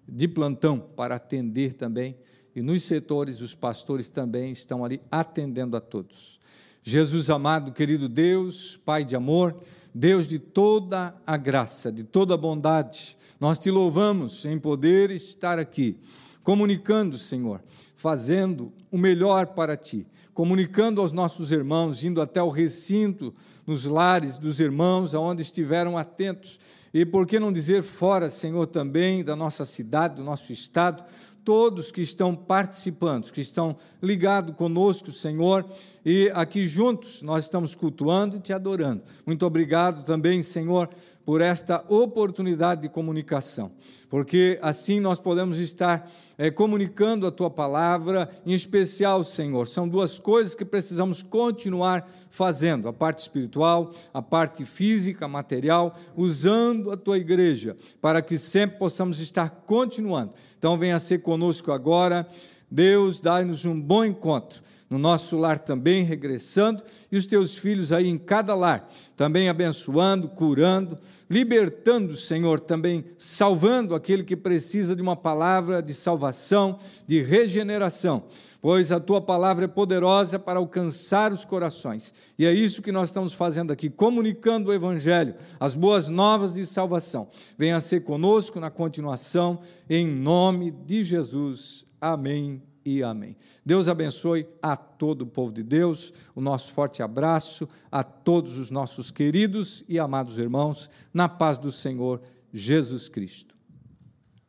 [0.07, 2.15] de plantão para atender também.
[2.55, 6.39] E nos setores, os pastores também estão ali atendendo a todos.
[6.81, 9.61] Jesus amado, querido Deus, Pai de amor,
[9.99, 15.59] Deus de toda a graça, de toda a bondade, nós te louvamos em poder estar
[15.59, 15.97] aqui,
[16.41, 17.61] comunicando, Senhor,
[17.97, 23.35] fazendo o melhor para ti, comunicando aos nossos irmãos, indo até o recinto,
[23.67, 26.57] nos lares dos irmãos, aonde estiveram atentos.
[26.93, 31.03] E por que não dizer fora, Senhor, também da nossa cidade, do nosso estado,
[31.49, 35.65] todos que estão participando, que estão ligados conosco, Senhor,
[36.05, 39.01] e aqui juntos nós estamos cultuando e te adorando.
[39.25, 40.87] Muito obrigado também, Senhor,
[41.25, 43.71] por esta oportunidade de comunicação,
[44.09, 49.67] porque assim nós podemos estar é, comunicando a tua palavra, em especial, Senhor.
[49.67, 56.91] São duas coisas que precisamos continuar fazendo: a parte espiritual, a parte física, material, usando
[56.91, 60.33] a tua igreja, para que sempre possamos estar continuando.
[60.57, 62.27] Então, venha ser conosco agora.
[62.71, 68.07] Deus, dá-nos um bom encontro no nosso lar também, regressando, e os teus filhos aí
[68.07, 70.97] em cada lar, também abençoando, curando,
[71.29, 78.23] libertando, Senhor, também salvando aquele que precisa de uma palavra de salvação, de regeneração,
[78.59, 82.11] pois a tua palavra é poderosa para alcançar os corações.
[82.37, 86.65] E é isso que nós estamos fazendo aqui, comunicando o evangelho, as boas novas de
[86.65, 87.27] salvação.
[87.57, 91.85] Venha ser conosco na continuação, em nome de Jesus.
[92.01, 93.35] Amém e amém.
[93.63, 98.71] Deus abençoe a todo o povo de Deus, o nosso forte abraço a todos os
[98.71, 102.21] nossos queridos e amados irmãos, na paz do Senhor
[102.51, 103.58] Jesus Cristo.